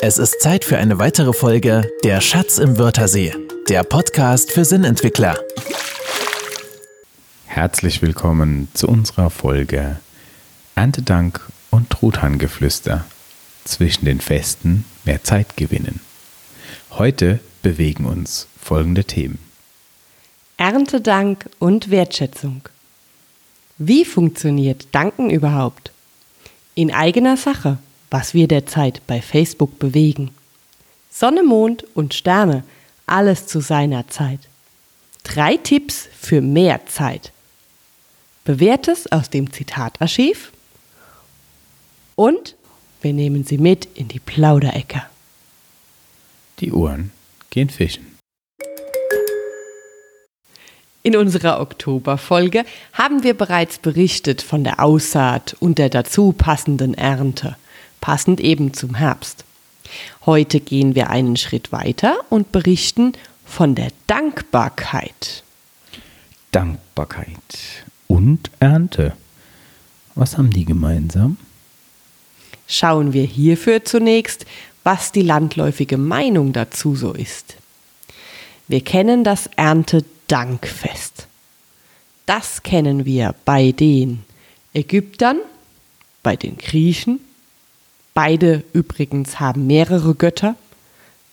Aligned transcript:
Es 0.00 0.16
ist 0.16 0.40
Zeit 0.40 0.64
für 0.64 0.78
eine 0.78 1.00
weitere 1.00 1.32
Folge 1.32 1.90
Der 2.04 2.20
Schatz 2.20 2.58
im 2.58 2.78
Wörthersee, 2.78 3.34
der 3.68 3.82
Podcast 3.82 4.52
für 4.52 4.64
Sinnentwickler. 4.64 5.36
Herzlich 7.46 8.00
willkommen 8.00 8.68
zu 8.74 8.86
unserer 8.86 9.28
Folge 9.28 9.98
Erntedank 10.76 11.40
und 11.72 11.90
Truthahngeflüster. 11.90 13.06
Zwischen 13.64 14.04
den 14.04 14.20
Festen 14.20 14.84
mehr 15.04 15.24
Zeit 15.24 15.56
gewinnen. 15.56 15.98
Heute 16.92 17.40
bewegen 17.62 18.04
uns 18.06 18.46
folgende 18.62 19.02
Themen. 19.02 19.40
Erntedank 20.58 21.50
und 21.58 21.90
Wertschätzung. 21.90 22.62
Wie 23.78 24.04
funktioniert 24.04 24.86
Danken 24.92 25.28
überhaupt? 25.28 25.90
In 26.76 26.94
eigener 26.94 27.36
Sache 27.36 27.78
was 28.10 28.34
wir 28.34 28.48
derzeit 28.48 29.06
bei 29.06 29.20
Facebook 29.20 29.78
bewegen. 29.78 30.30
Sonne, 31.10 31.42
Mond 31.42 31.84
und 31.94 32.14
Sterne, 32.14 32.64
alles 33.06 33.46
zu 33.46 33.60
seiner 33.60 34.08
Zeit. 34.08 34.40
Drei 35.24 35.56
Tipps 35.56 36.08
für 36.18 36.40
mehr 36.40 36.86
Zeit. 36.86 37.32
Bewährtes 38.44 39.10
aus 39.10 39.28
dem 39.30 39.52
Zitatarchiv 39.52 40.52
und 42.14 42.56
wir 43.02 43.12
nehmen 43.12 43.44
Sie 43.44 43.58
mit 43.58 43.86
in 43.94 44.08
die 44.08 44.20
Plauderecke. 44.20 45.02
Die 46.60 46.72
Uhren 46.72 47.12
gehen 47.50 47.70
fischen. 47.70 48.18
In 51.02 51.16
unserer 51.16 51.60
Oktoberfolge 51.60 52.64
haben 52.92 53.22
wir 53.22 53.34
bereits 53.34 53.78
berichtet 53.78 54.42
von 54.42 54.64
der 54.64 54.80
Aussaat 54.80 55.56
und 55.60 55.78
der 55.78 55.90
dazu 55.90 56.32
passenden 56.32 56.94
Ernte 56.94 57.56
passend 58.00 58.40
eben 58.40 58.74
zum 58.74 58.94
Herbst. 58.94 59.44
Heute 60.26 60.60
gehen 60.60 60.94
wir 60.94 61.10
einen 61.10 61.36
Schritt 61.36 61.72
weiter 61.72 62.18
und 62.30 62.52
berichten 62.52 63.12
von 63.44 63.74
der 63.74 63.90
Dankbarkeit. 64.06 65.42
Dankbarkeit 66.52 67.84
und 68.06 68.50
Ernte. 68.60 69.14
Was 70.14 70.36
haben 70.36 70.50
die 70.50 70.64
gemeinsam? 70.64 71.36
Schauen 72.66 73.12
wir 73.12 73.24
hierfür 73.24 73.84
zunächst, 73.84 74.44
was 74.84 75.12
die 75.12 75.22
landläufige 75.22 75.96
Meinung 75.96 76.52
dazu 76.52 76.96
so 76.96 77.12
ist. 77.12 77.56
Wir 78.68 78.82
kennen 78.82 79.24
das 79.24 79.48
Erntedankfest. 79.56 81.26
Das 82.26 82.62
kennen 82.62 83.06
wir 83.06 83.34
bei 83.46 83.72
den 83.72 84.24
Ägyptern, 84.74 85.38
bei 86.22 86.36
den 86.36 86.58
Griechen, 86.58 87.20
Beide 88.14 88.64
übrigens 88.72 89.40
haben 89.40 89.66
mehrere 89.66 90.14
Götter, 90.14 90.56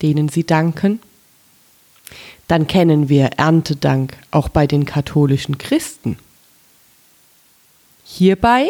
denen 0.02 0.30
sie 0.30 0.44
danken. 0.44 1.00
Dann 2.48 2.67
kennen 2.67 3.09
wir 3.09 3.32
Erntedank 3.38 4.17
auch 4.32 4.50
bei 4.50 4.67
den 4.67 4.86
katholischen 4.86 5.58
Christen. 5.58 6.17
Hierbei 8.04 8.70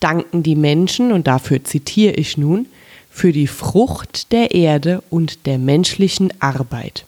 danken 0.00 0.42
die 0.42 0.56
Menschen, 0.56 1.12
und 1.12 1.26
dafür 1.26 1.62
zitiere 1.62 2.14
ich 2.14 2.36
nun, 2.38 2.66
für 3.10 3.32
die 3.32 3.46
Frucht 3.46 4.32
der 4.32 4.54
Erde 4.54 5.02
und 5.10 5.44
der 5.44 5.58
menschlichen 5.58 6.32
Arbeit. 6.40 7.04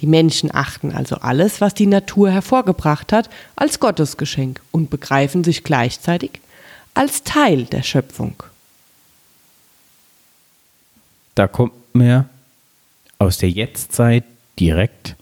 Die 0.00 0.06
Menschen 0.06 0.52
achten 0.52 0.92
also 0.92 1.16
alles, 1.16 1.60
was 1.60 1.72
die 1.72 1.86
Natur 1.86 2.30
hervorgebracht 2.30 3.12
hat, 3.12 3.30
als 3.54 3.78
Gottesgeschenk 3.78 4.60
und 4.72 4.90
begreifen 4.90 5.44
sich 5.44 5.62
gleichzeitig 5.62 6.32
als 6.94 7.22
Teil 7.24 7.64
der 7.64 7.82
Schöpfung. 7.82 8.42
Da 11.34 11.48
kommt 11.48 11.94
mir 11.94 12.28
aus 13.18 13.38
der 13.38 13.50
Jetztzeit 13.50 14.24
direkt 14.58 15.16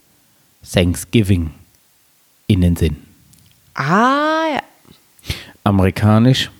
Thanksgiving 0.71 1.51
in 2.47 2.61
den 2.61 2.75
Sinn. 2.75 2.97
Ah, 3.73 4.45
ja. 4.53 4.63
Amerikanisch 5.63 6.51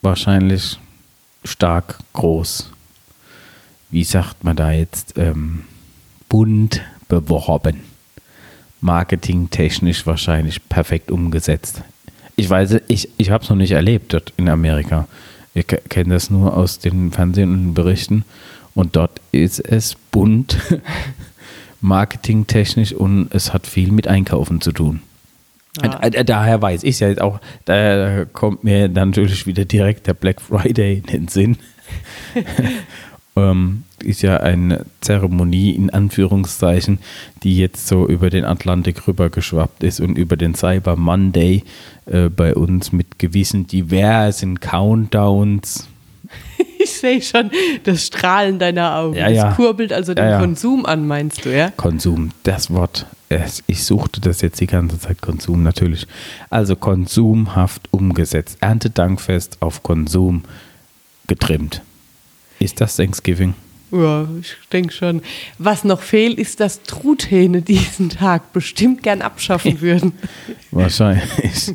wahrscheinlich 0.00 0.78
stark 1.44 1.98
groß. 2.12 2.70
Wie 3.90 4.04
sagt 4.04 4.44
man 4.44 4.56
da 4.56 4.70
jetzt? 4.70 5.18
Ähm, 5.18 5.64
bunt 6.28 6.80
beworben. 7.08 7.82
Marketingtechnisch 8.80 10.06
wahrscheinlich 10.06 10.68
perfekt 10.68 11.10
umgesetzt. 11.10 11.82
Ich 12.42 12.50
weiß, 12.50 12.80
ich, 12.88 13.08
ich 13.18 13.30
habe 13.30 13.44
es 13.44 13.50
noch 13.50 13.56
nicht 13.56 13.70
erlebt 13.70 14.12
dort 14.14 14.32
in 14.36 14.48
Amerika. 14.48 15.06
Ich 15.54 15.64
kenne 15.64 16.14
das 16.14 16.28
nur 16.28 16.56
aus 16.56 16.80
den 16.80 17.12
Fernsehen 17.12 17.52
und 17.52 17.74
Berichten. 17.74 18.24
Und 18.74 18.96
dort 18.96 19.20
ist 19.30 19.60
es 19.60 19.94
bunt, 20.10 20.56
marketingtechnisch 21.80 22.94
und 22.94 23.32
es 23.32 23.52
hat 23.52 23.68
viel 23.68 23.92
mit 23.92 24.08
Einkaufen 24.08 24.60
zu 24.60 24.72
tun. 24.72 25.02
Ja. 25.80 26.10
Daher 26.10 26.60
weiß 26.60 26.82
ich 26.82 26.98
ja 26.98 27.10
jetzt 27.10 27.20
auch, 27.20 27.38
da 27.64 28.24
kommt 28.24 28.64
mir 28.64 28.88
dann 28.88 29.10
natürlich 29.10 29.46
wieder 29.46 29.64
direkt 29.64 30.08
der 30.08 30.14
Black 30.14 30.40
Friday 30.40 30.98
in 30.98 31.06
den 31.06 31.28
Sinn. 31.28 31.58
ähm, 33.36 33.84
ist 34.02 34.22
ja 34.22 34.38
eine 34.38 34.84
Zeremonie 35.00 35.70
in 35.70 35.90
Anführungszeichen, 35.90 36.98
die 37.44 37.56
jetzt 37.56 37.86
so 37.86 38.08
über 38.08 38.30
den 38.30 38.44
Atlantik 38.44 39.06
rübergeschwappt 39.06 39.84
ist 39.84 40.00
und 40.00 40.18
über 40.18 40.36
den 40.36 40.56
Cyber 40.56 40.96
Monday 40.96 41.62
äh, 42.06 42.28
bei 42.28 42.54
uns 42.54 42.92
mit 42.92 43.18
gewissen 43.18 43.66
diversen 43.66 44.60
Countdowns. 44.60 45.88
Ich 46.78 46.94
sehe 46.94 47.22
schon 47.22 47.52
das 47.84 48.06
Strahlen 48.06 48.58
deiner 48.58 48.96
Augen. 48.96 49.14
Ja, 49.14 49.28
ja. 49.28 49.44
Das 49.46 49.56
kurbelt 49.56 49.92
also 49.92 50.14
den 50.14 50.28
ja, 50.28 50.40
Konsum 50.40 50.84
an, 50.84 51.06
meinst 51.06 51.44
du, 51.44 51.56
ja? 51.56 51.70
Konsum, 51.76 52.30
das 52.42 52.72
Wort. 52.72 53.06
Ich 53.68 53.84
suchte 53.84 54.20
das 54.20 54.40
jetzt 54.40 54.60
die 54.60 54.66
ganze 54.66 54.98
Zeit, 54.98 55.22
Konsum 55.22 55.62
natürlich. 55.62 56.08
Also 56.50 56.74
konsumhaft 56.74 57.82
umgesetzt. 57.92 58.58
Erntedankfest 58.60 59.58
auf 59.60 59.84
Konsum 59.84 60.42
getrimmt. 61.28 61.82
Ist 62.58 62.80
das 62.80 62.96
Thanksgiving? 62.96 63.54
Ja, 63.92 64.26
ich 64.40 64.56
denke 64.72 64.92
schon. 64.92 65.22
Was 65.58 65.84
noch 65.84 66.00
fehlt, 66.00 66.38
ist, 66.38 66.60
dass 66.60 66.82
Truthähne 66.82 67.60
diesen 67.60 68.08
Tag 68.08 68.52
bestimmt 68.52 69.02
gern 69.02 69.20
abschaffen 69.20 69.80
würden. 69.80 70.12
Wahrscheinlich. 70.72 71.74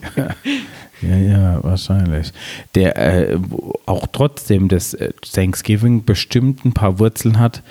Ja, 1.02 1.16
ja, 1.16 1.64
wahrscheinlich. 1.64 2.32
Der 2.74 2.98
äh, 2.98 3.40
auch 3.86 4.08
trotzdem 4.12 4.68
das 4.68 4.94
äh, 4.96 5.12
Thanksgiving 5.32 6.06
bestimmt 6.06 6.66
ein 6.66 6.74
paar 6.74 7.00
Wurzeln 7.00 7.40
hat, 7.40 7.62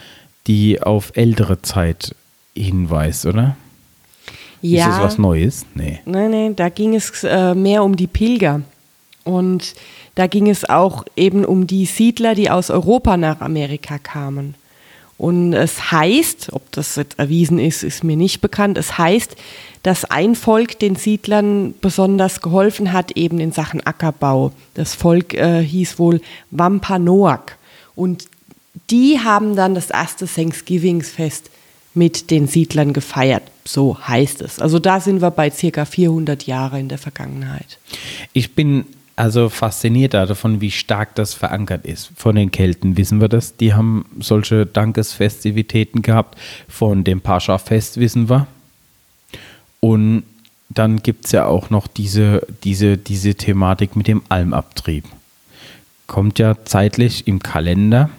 die 0.47 0.81
auf 0.81 1.13
ältere 1.17 1.61
Zeit 1.63 2.15
hinweist, 2.55 3.27
oder? 3.27 3.57
Ja. 4.63 4.87
Ist 4.87 4.97
das 4.97 5.03
was 5.03 5.19
Neues? 5.19 5.67
Nee. 5.75 6.01
Nein, 6.05 6.31
nein, 6.31 6.57
da 6.57 6.69
ging 6.69 6.95
es 6.95 7.25
äh, 7.25 7.55
mehr 7.55 7.83
um 7.83 7.97
die 7.97 8.07
Pilger. 8.07 8.63
Und 9.25 9.75
da 10.15 10.29
ging 10.29 10.49
es 10.49 10.69
auch 10.69 11.05
eben 11.17 11.45
um 11.45 11.67
die 11.67 11.85
Siedler, 11.85 12.35
die 12.35 12.49
aus 12.49 12.71
Europa 12.71 13.17
nach 13.17 13.41
Amerika 13.41 13.99
kamen. 13.99 14.55
Und 15.19 15.55
es 15.55 15.93
heißt, 15.93 16.53
ob 16.53 16.71
das 16.73 16.97
jetzt 16.97 17.19
erwiesen 17.19 17.59
ist, 17.59 17.83
ist 17.83 18.05
mir 18.05 18.17
nicht 18.17 18.41
bekannt, 18.41 18.77
es 18.77 18.99
heißt, 18.99 19.35
dass 19.83 20.05
ein 20.05 20.35
Volk 20.35 20.79
den 20.79 20.97
Siedlern 20.97 21.75
besonders 21.81 22.43
geholfen 22.43 22.93
hat, 22.93 23.13
eben 23.13 23.39
in 23.39 23.53
Sachen 23.53 23.87
Ackerbau. 23.87 24.53
Das 24.75 24.95
Volk 24.95 25.33
äh, 25.35 25.63
hieß 25.63 25.99
wohl 25.99 26.21
Wampanoag. 26.51 27.57
Und 27.95 28.29
die 28.91 29.21
haben 29.21 29.57
dann 29.57 29.75
das 29.75 29.91
erste 29.91 30.27
Thanksgivingsfest 30.27 31.51
mit 31.95 32.31
den 32.31 32.47
Siedlern 32.47 32.93
gefeiert. 32.93 33.45
So 33.65 33.99
heißt 33.99 34.43
es. 34.43 34.59
Also 34.59 34.79
da 34.79 35.01
sind 35.01 35.23
wir 35.23 35.31
bei 35.31 35.51
circa 35.51 35.85
400 35.85 36.47
Jahre 36.47 36.79
in 36.79 36.89
der 36.89 36.99
Vergangenheit. 36.99 37.79
Ich 38.33 38.55
bin 38.55 38.85
also 39.17 39.49
fasziniert 39.49 40.13
davon, 40.13 40.61
wie 40.61 40.71
stark 40.71 41.15
das 41.15 41.33
verankert 41.33 41.87
ist. 41.87 42.11
Von 42.17 42.37
den 42.37 42.51
Kelten 42.51 42.99
wissen 42.99 43.21
wir 43.21 43.29
das. 43.29 43.57
Die 43.57 43.73
haben 43.73 44.05
solche 44.21 44.67
Dankesfestivitäten 44.67 46.03
gehabt. 46.03 46.39
Von 46.69 47.03
dem 47.03 47.23
Pascha-Fest 47.23 47.99
wissen 47.99 48.29
wir. 48.29 48.47
Und 49.81 50.25
dann 50.69 51.03
gibt 51.03 51.25
es 51.25 51.33
ja 51.33 51.47
auch 51.47 51.71
noch 51.71 51.87
diese, 51.87 52.47
diese, 52.63 52.99
diese 52.99 53.35
Thematik 53.35 53.97
mit 53.97 54.07
dem 54.07 54.23
Almabtrieb. 54.29 55.05
Kommt 56.07 56.39
ja 56.39 56.55
zeitlich 56.65 57.27
im 57.27 57.39
Kalender. 57.39 58.11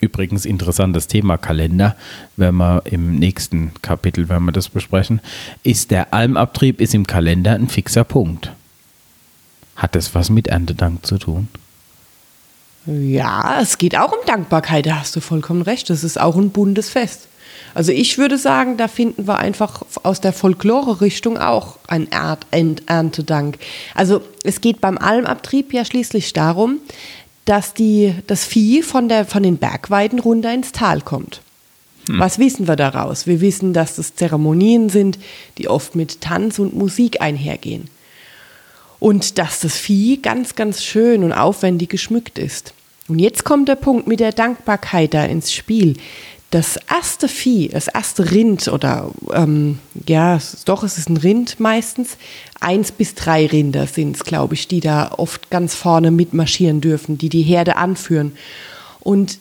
Übrigens 0.00 0.44
interessantes 0.44 1.06
Thema 1.06 1.38
Kalender, 1.38 1.96
wenn 2.36 2.56
wir 2.56 2.82
im 2.84 3.16
nächsten 3.18 3.72
Kapitel, 3.80 4.28
wenn 4.28 4.44
wir 4.44 4.52
das 4.52 4.68
besprechen, 4.68 5.20
ist 5.62 5.90
der 5.90 6.12
Almabtrieb 6.12 6.82
ist 6.82 6.94
im 6.94 7.06
Kalender 7.06 7.54
ein 7.54 7.68
fixer 7.68 8.04
Punkt. 8.04 8.52
Hat 9.76 9.94
das 9.94 10.14
was 10.14 10.30
mit 10.30 10.48
Erntedank 10.48 11.04
zu 11.04 11.18
tun? 11.18 11.48
Ja, 12.86 13.60
es 13.60 13.78
geht 13.78 13.96
auch 13.96 14.12
um 14.12 14.24
Dankbarkeit, 14.26 14.86
da 14.86 15.00
hast 15.00 15.16
du 15.16 15.20
vollkommen 15.20 15.62
recht. 15.62 15.90
Das 15.90 16.04
ist 16.04 16.20
auch 16.20 16.36
ein 16.36 16.50
buntes 16.50 16.88
Fest. 16.88 17.28
Also 17.74 17.92
ich 17.92 18.16
würde 18.16 18.38
sagen, 18.38 18.76
da 18.76 18.88
finden 18.88 19.26
wir 19.26 19.38
einfach 19.38 19.82
aus 20.02 20.20
der 20.20 20.32
Folklore-Richtung 20.32 21.36
auch 21.36 21.76
ein 21.88 22.08
Erntedank. 22.10 23.58
Also 23.94 24.22
es 24.44 24.60
geht 24.60 24.80
beim 24.80 24.96
Almabtrieb 24.96 25.72
ja 25.72 25.84
schließlich 25.84 26.32
darum, 26.32 26.78
dass 27.44 27.74
die, 27.74 28.14
das 28.26 28.44
Vieh 28.44 28.82
von, 28.82 29.08
der, 29.08 29.24
von 29.24 29.42
den 29.42 29.58
Bergweiden 29.58 30.18
runter 30.18 30.54
ins 30.54 30.72
Tal 30.72 31.00
kommt. 31.00 31.42
Was 32.08 32.38
wissen 32.38 32.68
wir 32.68 32.76
daraus? 32.76 33.26
Wir 33.26 33.40
wissen, 33.40 33.72
dass 33.72 33.96
das 33.96 34.14
Zeremonien 34.14 34.88
sind, 34.88 35.18
die 35.58 35.68
oft 35.68 35.96
mit 35.96 36.20
Tanz 36.20 36.60
und 36.60 36.76
Musik 36.76 37.20
einhergehen. 37.20 37.90
Und 38.98 39.38
dass 39.38 39.60
das 39.60 39.76
Vieh 39.76 40.18
ganz, 40.18 40.54
ganz 40.54 40.82
schön 40.82 41.22
und 41.22 41.32
aufwendig 41.32 41.90
geschmückt 41.90 42.38
ist. 42.38 42.72
Und 43.08 43.18
jetzt 43.18 43.44
kommt 43.44 43.68
der 43.68 43.76
Punkt 43.76 44.06
mit 44.06 44.20
der 44.20 44.32
Dankbarkeit 44.32 45.14
da 45.14 45.24
ins 45.24 45.52
Spiel. 45.52 45.94
Das 46.50 46.78
erste 46.88 47.28
Vieh, 47.28 47.68
das 47.68 47.88
erste 47.88 48.30
Rind 48.30 48.68
oder 48.68 49.10
ähm, 49.32 49.78
ja, 50.06 50.38
doch, 50.64 50.84
es 50.84 50.96
ist 50.96 51.08
ein 51.08 51.16
Rind 51.16 51.60
meistens. 51.60 52.16
Eins 52.60 52.92
bis 52.92 53.14
drei 53.14 53.46
Rinder 53.46 53.86
sind 53.86 54.16
es, 54.16 54.24
glaube 54.24 54.54
ich, 54.54 54.68
die 54.68 54.80
da 54.80 55.12
oft 55.16 55.50
ganz 55.50 55.74
vorne 55.74 56.10
mitmarschieren 56.10 56.80
dürfen, 56.80 57.18
die 57.18 57.28
die 57.28 57.42
Herde 57.42 57.76
anführen. 57.76 58.32
Und 59.00 59.38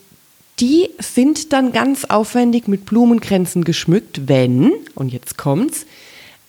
die 0.60 0.90
sind 1.00 1.54
dann 1.54 1.74
ganz 1.74 2.06
aufwendig 2.06 2.68
mit 2.68 2.86
Blumenkränzen 2.86 3.64
geschmückt, 3.64 4.28
wenn, 4.28 4.72
und 4.96 5.12
jetzt 5.12 5.38
kommt's, 5.38 5.86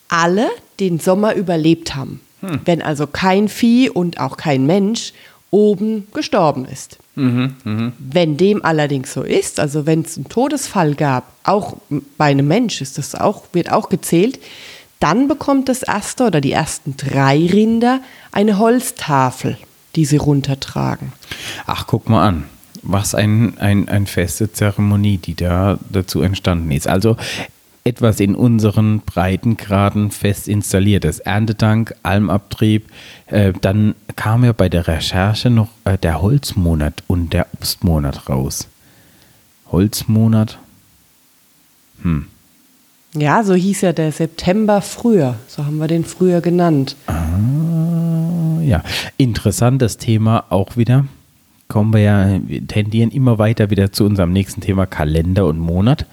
alle 0.09 0.49
den 0.79 1.01
Sommer 1.01 1.35
überlebt 1.35 1.95
haben. 1.95 2.21
Wenn 2.65 2.83
also 2.83 3.07
kein 3.07 3.49
Vieh 3.49 3.91
und 3.91 4.21
auch 4.21 4.37
kein 4.37 4.67
Mensch 4.67 5.13
oben 5.51 6.07
gestorben 6.13 6.65
ist. 6.67 6.99
Wenn 7.99 8.37
dem 8.37 8.63
allerdings 8.63 9.15
so 9.15 9.23
ist, 9.23 9.59
also 9.59 9.87
wenn 9.87 10.03
es 10.03 10.19
einen 10.19 10.29
Todesfall 10.29 10.95
gab, 10.95 11.33
auch 11.45 11.79
bei 12.19 12.27
einem 12.27 12.47
Mensch 12.47 12.83
ist 12.83 12.99
das 12.99 13.15
auch, 13.15 13.45
wird 13.53 13.73
auch 13.73 13.89
gezählt, 13.89 14.39
dann 15.01 15.27
bekommt 15.29 15.71
das 15.71 15.83
erste 15.83 16.25
oder 16.25 16.43
die 16.43 16.53
ersten 16.53 16.97
drei 16.99 17.39
Rinder 17.39 18.01
eine 18.33 18.59
Holztafel, 18.59 19.57
die 19.95 20.05
sie 20.05 20.19
runtertragen. 20.19 21.13
Ach, 21.67 21.87
guck 21.87 22.09
mal 22.11 22.27
an. 22.27 22.45
Was 22.83 23.15
ein, 23.15 23.57
ein, 23.59 23.89
ein 23.89 24.07
feste 24.07 24.53
Zeremonie, 24.53 25.17
die 25.17 25.35
da 25.35 25.79
dazu 25.91 26.21
entstanden 26.21 26.71
ist. 26.71 26.87
Also 26.87 27.17
etwas 27.87 28.21
in 28.21 28.35
unseren 28.35 29.01
Breitengraden 29.01 30.11
fest 30.11 30.49
installiertes. 30.49 31.21
Erntedank, 31.21 31.95
Almabtrieb. 32.03 32.89
Äh, 33.27 33.53
dann 33.61 33.95
kam 34.17 34.45
ja 34.45 34.53
bei 34.53 34.69
der 34.69 34.89
Recherche 34.89 35.51
noch 35.51 35.69
äh, 35.85 35.97
der 35.97 36.21
Holzmonat 36.21 37.05
und 37.07 37.33
der 37.33 37.47
Obstmonat 37.55 38.29
raus. 38.29 38.69
Holzmonat. 39.71 40.59
Ja, 43.15 43.43
so 43.45 43.55
hieß 43.55 43.81
ja 43.81 43.93
der 43.93 44.13
September 44.13 44.83
früher. 44.83 45.37
So 45.49 45.65
haben 45.65 45.79
wir 45.79 45.89
den 45.89 46.05
früher 46.05 46.41
genannt. 46.41 46.97
Ja, 48.63 48.83
interessantes 49.17 49.97
Thema 49.97 50.45
auch 50.51 50.77
wieder. 50.77 51.07
Kommen 51.69 51.93
wir 51.93 52.01
ja, 52.01 52.41
wir 52.47 52.67
tendieren 52.67 53.11
immer 53.11 53.39
weiter 53.39 53.71
wieder 53.71 53.91
zu 53.91 54.05
unserem 54.05 54.33
nächsten 54.33 54.61
Thema 54.61 54.87
Kalender 54.87 55.47
und 55.47 55.59
Monat. 55.59 56.07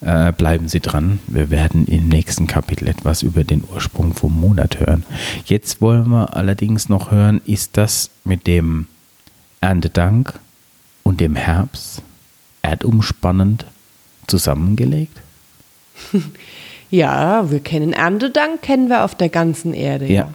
Äh, 0.00 0.32
bleiben 0.32 0.68
Sie 0.68 0.78
dran. 0.78 1.18
Wir 1.26 1.50
werden 1.50 1.86
im 1.86 2.08
nächsten 2.08 2.46
Kapitel 2.46 2.86
etwas 2.86 3.22
über 3.22 3.42
den 3.42 3.64
Ursprung 3.74 4.14
vom 4.14 4.40
Monat 4.40 4.78
hören. 4.78 5.04
Jetzt 5.44 5.80
wollen 5.80 6.08
wir 6.08 6.36
allerdings 6.36 6.88
noch 6.88 7.10
hören, 7.10 7.40
ist 7.46 7.76
das 7.76 8.10
mit 8.24 8.46
dem 8.46 8.86
Erntedank 9.60 10.38
und 11.02 11.20
dem 11.20 11.34
Herbst 11.34 12.02
erdumspannend 12.62 13.66
zusammengelegt? 14.26 15.20
Ja, 16.92 17.50
wir 17.50 17.60
kennen 17.60 17.94
Erntedank, 17.94 18.60
kennen 18.60 18.90
wir 18.90 19.02
auf 19.02 19.14
der 19.14 19.30
ganzen 19.30 19.72
Erde. 19.72 20.12
Ja. 20.12 20.28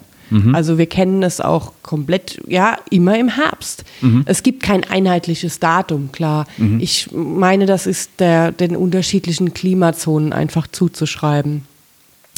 Also 0.53 0.77
wir 0.77 0.87
kennen 0.87 1.23
es 1.23 1.39
auch 1.39 1.73
komplett, 1.83 2.41
ja, 2.47 2.77
immer 2.89 3.17
im 3.17 3.29
Herbst. 3.29 3.85
Es 4.25 4.43
gibt 4.43 4.61
kein 4.63 4.83
einheitliches 4.83 5.59
Datum, 5.59 6.11
klar. 6.11 6.45
Ich 6.79 7.09
meine, 7.11 7.65
das 7.65 7.87
ist 7.87 8.11
der, 8.19 8.51
den 8.51 8.75
unterschiedlichen 8.75 9.53
Klimazonen 9.53 10.33
einfach 10.33 10.67
zuzuschreiben. 10.67 11.63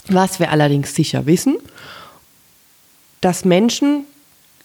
Was 0.08 0.40
wir 0.40 0.52
allerdings 0.52 0.96
sicher 0.96 1.26
wissen, 1.26 1.58
dass 3.22 3.46
Menschen 3.46 4.06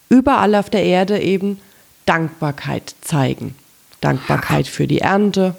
überall 0.09 0.55
auf 0.55 0.69
der 0.69 0.83
Erde 0.83 1.19
eben 1.19 1.59
Dankbarkeit 2.05 2.95
zeigen. 3.01 3.55
Dankbarkeit 4.01 4.67
für 4.67 4.87
die 4.87 4.99
Ernte, 4.99 5.55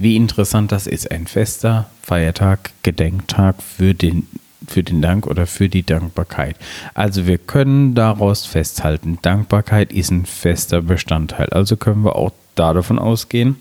Wie 0.00 0.16
interessant 0.16 0.72
das 0.72 0.86
ist, 0.86 1.10
ein 1.10 1.26
fester 1.26 1.90
Feiertag, 2.02 2.70
Gedenktag 2.82 3.62
für 3.62 3.92
den, 3.94 4.26
für 4.70 4.82
den 4.82 5.02
Dank 5.02 5.26
oder 5.26 5.46
für 5.46 5.68
die 5.68 5.82
Dankbarkeit. 5.82 6.56
Also 6.94 7.26
wir 7.26 7.38
können 7.38 7.94
daraus 7.94 8.46
festhalten, 8.46 9.18
Dankbarkeit 9.22 9.92
ist 9.92 10.10
ein 10.10 10.26
fester 10.26 10.80
Bestandteil. 10.82 11.48
Also 11.50 11.76
können 11.76 12.04
wir 12.04 12.16
auch 12.16 12.32
da 12.54 12.72
davon 12.72 12.98
ausgehen, 12.98 13.56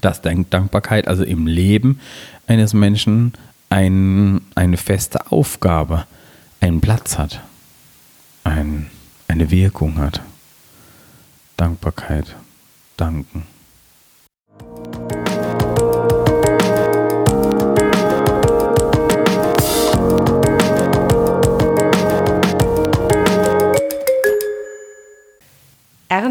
dass 0.00 0.22
Dank- 0.22 0.50
Dankbarkeit 0.50 1.06
also 1.06 1.22
im 1.22 1.46
Leben 1.46 2.00
eines 2.46 2.72
Menschen 2.72 3.34
ein, 3.68 4.40
eine 4.54 4.76
feste 4.76 5.30
Aufgabe, 5.30 6.06
einen 6.60 6.80
Platz 6.80 7.18
hat, 7.18 7.40
ein, 8.44 8.86
eine 9.28 9.50
Wirkung 9.50 9.98
hat. 9.98 10.22
Dankbarkeit, 11.56 12.36
danken. 12.96 13.44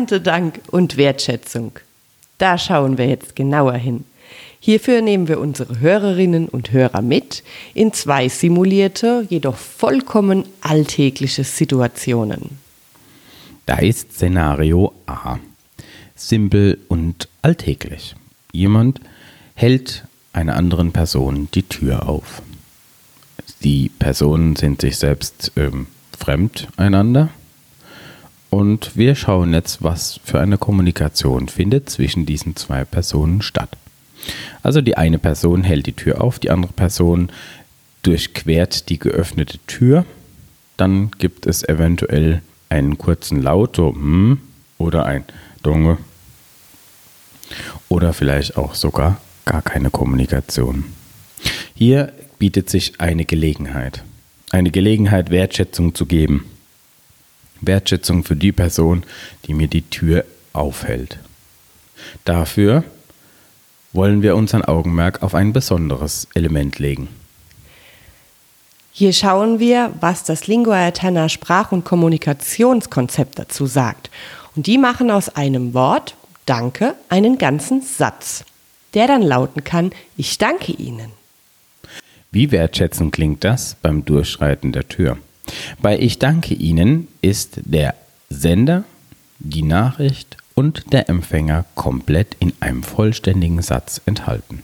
Erntedank 0.06 0.60
und 0.70 0.98
Wertschätzung. 0.98 1.72
Da 2.38 2.60
schauen 2.60 3.00
wir 3.00 3.08
jetzt 3.08 3.36
genauer 3.36 3.74
hin. 3.74 4.06
Hierfür 4.60 5.02
nehmen 5.02 5.28
wir 5.28 5.40
unsere 5.40 5.80
Hörerinnen 5.80 6.48
und 6.48 6.72
Hörer 6.72 7.02
mit 7.02 7.44
in 7.74 7.92
zwei 7.92 8.30
simulierte, 8.30 9.26
jedoch 9.30 9.56
vollkommen 9.56 10.44
alltägliche 10.62 11.44
Situationen. 11.44 12.60
Da 13.66 13.80
ist 13.80 14.14
Szenario 14.14 14.94
A. 15.08 15.38
Simpel 16.14 16.78
und 16.88 17.28
alltäglich. 17.42 18.16
Jemand 18.52 19.02
hält 19.56 20.06
einer 20.34 20.56
anderen 20.56 20.92
Person 20.92 21.48
die 21.56 21.64
Tür 21.64 22.08
auf. 22.08 22.44
Die 23.64 23.90
Personen 23.90 24.56
sind 24.56 24.82
sich 24.82 24.98
selbst 24.98 25.52
ähm, 25.56 25.88
fremd 26.16 26.68
einander. 26.78 27.30
Und 28.56 28.96
wir 28.96 29.16
schauen 29.16 29.52
jetzt, 29.54 29.84
was 29.84 30.22
für 30.24 30.40
eine 30.40 30.58
Kommunikation 30.58 31.50
findet 31.50 31.90
zwischen 31.90 32.26
diesen 32.26 32.56
zwei 32.56 32.86
Personen 32.86 33.42
statt. 33.42 33.76
Also 34.64 34.80
die 34.80 34.96
eine 34.96 35.20
Person 35.20 35.66
hält 35.66 35.88
die 35.88 35.92
Tür 35.92 36.22
auf, 36.22 36.40
die 36.40 36.52
andere 36.52 36.72
Person 36.72 37.30
durchquert 38.04 38.88
die 38.88 38.98
geöffnete 38.98 39.58
Tür. 39.68 40.06
Dann 40.78 41.12
gibt 41.18 41.46
es 41.48 41.68
eventuell 41.68 42.42
einen 42.70 42.98
kurzen 42.98 43.42
Laut, 43.42 43.76
so 43.76 43.92
hm, 43.92 44.40
oder 44.78 45.06
ein 45.06 45.26
Dunge. 45.62 45.98
Oder 47.90 48.14
vielleicht 48.14 48.56
auch 48.56 48.74
sogar 48.74 49.18
gar 49.44 49.64
keine 49.64 49.90
Kommunikation. 49.90 50.86
Hier 51.74 52.14
bietet 52.40 52.70
sich 52.70 53.02
eine 53.02 53.26
Gelegenheit. 53.26 54.06
Eine 54.52 54.72
Gelegenheit, 54.72 55.30
Wertschätzung 55.30 55.94
zu 55.94 56.06
geben. 56.06 56.46
Wertschätzung 57.68 58.24
für 58.24 58.36
die 58.36 58.52
Person, 58.52 59.04
die 59.46 59.54
mir 59.54 59.68
die 59.68 59.84
Tür 59.84 60.26
aufhält. 60.54 61.18
Dafür 62.24 62.84
wollen 63.94 64.22
wir 64.22 64.36
unseren 64.36 64.64
Augenmerk 64.64 65.24
auf 65.24 65.36
ein 65.36 65.54
besonderes 65.54 66.28
Element 66.34 66.80
legen. 66.80 67.08
Hier 68.92 69.12
schauen 69.12 69.60
wir, 69.60 69.92
was 70.00 70.24
das 70.24 70.48
Lingua 70.48 70.88
Eterna 70.88 71.28
Sprach- 71.28 71.72
und 71.72 71.84
Kommunikationskonzept 71.84 73.40
dazu 73.40 73.66
sagt. 73.66 74.10
Und 74.56 74.68
die 74.68 74.78
machen 74.78 75.12
aus 75.12 75.30
einem 75.30 75.74
Wort, 75.74 76.16
Danke, 76.46 76.94
einen 77.10 77.40
ganzen 77.40 77.82
Satz, 77.82 78.46
der 78.94 79.08
dann 79.08 79.24
lauten 79.24 79.64
kann, 79.64 79.92
ich 80.16 80.38
danke 80.38 80.72
Ihnen. 80.72 81.12
Wie 82.32 82.52
wertschätzend 82.52 83.14
klingt 83.14 83.44
das 83.44 83.76
beim 83.82 84.06
Durchschreiten 84.06 84.72
der 84.72 84.88
Tür? 84.88 85.18
Bei 85.82 85.98
Ich 86.00 86.20
danke 86.20 86.54
Ihnen 86.54 87.08
ist 87.22 87.60
der 87.66 87.96
Sender, 88.30 88.84
die 89.40 89.64
Nachricht 89.64 90.38
und 90.56 90.92
der 90.94 91.10
Empfänger 91.10 91.66
komplett 91.76 92.36
in 92.40 92.54
einem 92.60 92.84
vollständigen 92.84 93.62
Satz 93.62 94.02
enthalten. 94.06 94.64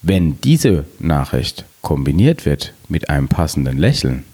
Wenn 0.00 0.40
diese 0.40 0.84
Nachricht 0.98 1.64
kombiniert 1.82 2.44
wird 2.44 2.72
mit 2.88 3.08
einem 3.10 3.28
passenden 3.28 3.78
Lächeln, 3.78 4.24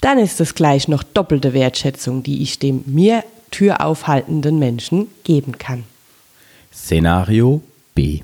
Dann 0.00 0.18
ist 0.18 0.38
es 0.38 0.54
gleich 0.54 0.86
noch 0.86 1.02
doppelte 1.02 1.54
Wertschätzung, 1.54 2.22
die 2.22 2.42
ich 2.42 2.58
dem 2.58 2.84
mir 2.84 3.24
Tür 3.50 3.80
aufhaltenden 3.86 4.58
Menschen 4.58 5.06
geben 5.22 5.56
kann. 5.56 5.84
Szenario 6.70 7.62
B. 7.94 8.20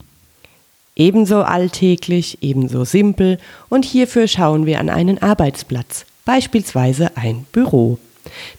Ebenso 1.01 1.41
alltäglich, 1.41 2.37
ebenso 2.43 2.85
simpel 2.85 3.39
und 3.71 3.87
hierfür 3.87 4.29
schauen 4.29 4.67
wir 4.67 4.79
an 4.81 4.91
einen 4.91 5.17
Arbeitsplatz, 5.23 6.05
beispielsweise 6.27 7.17
ein 7.17 7.47
Büro. 7.53 7.99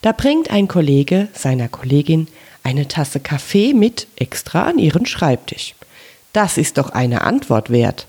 Da 0.02 0.12
bringt 0.12 0.50
ein 0.50 0.68
Kollege 0.68 1.28
seiner 1.34 1.68
Kollegin 1.68 2.28
eine 2.64 2.88
Tasse 2.88 3.20
Kaffee 3.20 3.76
mit 3.76 4.08
extra 4.16 4.64
an 4.64 4.80
ihren 4.80 5.06
Schreibtisch. 5.06 5.76
Das 6.34 6.58
ist 6.58 6.80
doch 6.80 6.90
eine 6.90 7.22
Antwort 7.22 7.70
wert. 7.70 8.08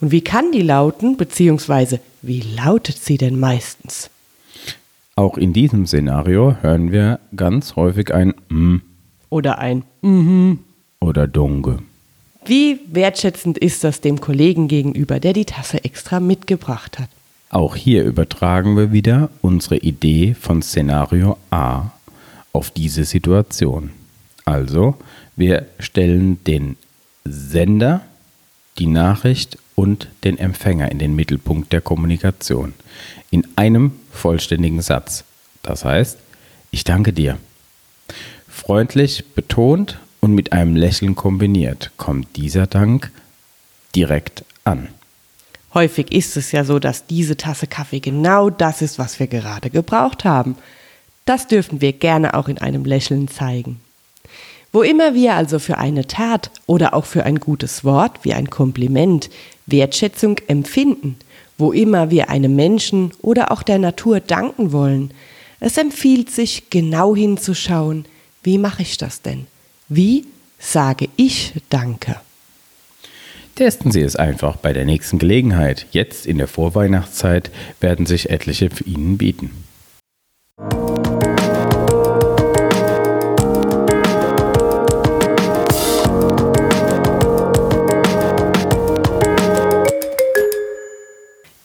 Und 0.00 0.10
wie 0.10 0.22
kann 0.22 0.52
die 0.52 0.62
lauten, 0.62 1.18
beziehungsweise 1.18 2.00
wie 2.22 2.40
lautet 2.40 2.96
sie 2.96 3.18
denn 3.18 3.38
meistens? 3.38 4.08
Auch 5.16 5.36
in 5.36 5.52
diesem 5.52 5.86
Szenario 5.86 6.56
hören 6.62 6.92
wir 6.92 7.20
ganz 7.36 7.76
häufig 7.76 8.14
ein 8.14 8.32
M 8.48 8.80
Oder 9.28 9.58
ein 9.58 9.82
Mhm. 10.00 10.60
oder 10.98 11.26
Dunge. 11.26 11.80
Wie 12.46 12.78
wertschätzend 12.92 13.58
ist 13.58 13.82
das 13.82 14.00
dem 14.00 14.20
Kollegen 14.20 14.68
gegenüber, 14.68 15.18
der 15.18 15.32
die 15.32 15.46
Tasse 15.46 15.82
extra 15.82 16.20
mitgebracht 16.20 17.00
hat? 17.00 17.08
Auch 17.50 17.74
hier 17.74 18.04
übertragen 18.04 18.76
wir 18.76 18.92
wieder 18.92 19.30
unsere 19.42 19.78
Idee 19.78 20.34
von 20.34 20.62
Szenario 20.62 21.38
A 21.50 21.90
auf 22.52 22.70
diese 22.70 23.04
Situation. 23.04 23.90
Also, 24.44 24.94
wir 25.34 25.66
stellen 25.80 26.42
den 26.44 26.76
Sender, 27.24 28.02
die 28.78 28.86
Nachricht 28.86 29.58
und 29.74 30.08
den 30.22 30.38
Empfänger 30.38 30.92
in 30.92 31.00
den 31.00 31.16
Mittelpunkt 31.16 31.72
der 31.72 31.80
Kommunikation. 31.80 32.74
In 33.30 33.44
einem 33.56 33.92
vollständigen 34.12 34.82
Satz. 34.82 35.24
Das 35.62 35.84
heißt, 35.84 36.16
ich 36.70 36.84
danke 36.84 37.12
dir. 37.12 37.38
Freundlich 38.48 39.24
betont 39.34 39.98
und 40.26 40.34
mit 40.34 40.52
einem 40.52 40.74
Lächeln 40.74 41.14
kombiniert 41.14 41.92
kommt 41.98 42.34
dieser 42.34 42.66
Dank 42.66 43.12
direkt 43.94 44.44
an. 44.64 44.88
Häufig 45.72 46.10
ist 46.10 46.36
es 46.36 46.50
ja 46.50 46.64
so, 46.64 46.80
dass 46.80 47.06
diese 47.06 47.36
Tasse 47.36 47.68
Kaffee 47.68 48.00
genau 48.00 48.50
das 48.50 48.82
ist, 48.82 48.98
was 48.98 49.20
wir 49.20 49.28
gerade 49.28 49.70
gebraucht 49.70 50.24
haben. 50.24 50.56
Das 51.26 51.46
dürfen 51.46 51.80
wir 51.80 51.92
gerne 51.92 52.34
auch 52.34 52.48
in 52.48 52.58
einem 52.58 52.84
Lächeln 52.84 53.28
zeigen. 53.28 53.80
Wo 54.72 54.82
immer 54.82 55.14
wir 55.14 55.34
also 55.34 55.60
für 55.60 55.78
eine 55.78 56.08
Tat 56.08 56.50
oder 56.66 56.92
auch 56.94 57.04
für 57.04 57.22
ein 57.22 57.38
gutes 57.38 57.84
Wort 57.84 58.24
wie 58.24 58.34
ein 58.34 58.50
Kompliment 58.50 59.30
Wertschätzung 59.66 60.38
empfinden, 60.48 61.18
wo 61.56 61.70
immer 61.70 62.10
wir 62.10 62.30
einem 62.30 62.56
Menschen 62.56 63.12
oder 63.22 63.52
auch 63.52 63.62
der 63.62 63.78
Natur 63.78 64.18
danken 64.18 64.72
wollen, 64.72 65.12
es 65.60 65.78
empfiehlt 65.78 66.30
sich 66.30 66.68
genau 66.68 67.14
hinzuschauen, 67.14 68.06
wie 68.42 68.58
mache 68.58 68.82
ich 68.82 68.98
das 68.98 69.22
denn? 69.22 69.46
Wie 69.88 70.26
sage 70.58 71.08
ich 71.14 71.52
Danke? 71.70 72.16
Testen 73.54 73.92
Sie 73.92 74.00
es 74.00 74.16
einfach 74.16 74.56
bei 74.56 74.72
der 74.72 74.84
nächsten 74.84 75.20
Gelegenheit. 75.20 75.86
Jetzt 75.92 76.26
in 76.26 76.38
der 76.38 76.48
Vorweihnachtszeit 76.48 77.52
werden 77.80 78.04
sich 78.04 78.28
etliche 78.28 78.68
für 78.68 78.82
Ihnen 78.82 79.16
bieten. 79.16 79.52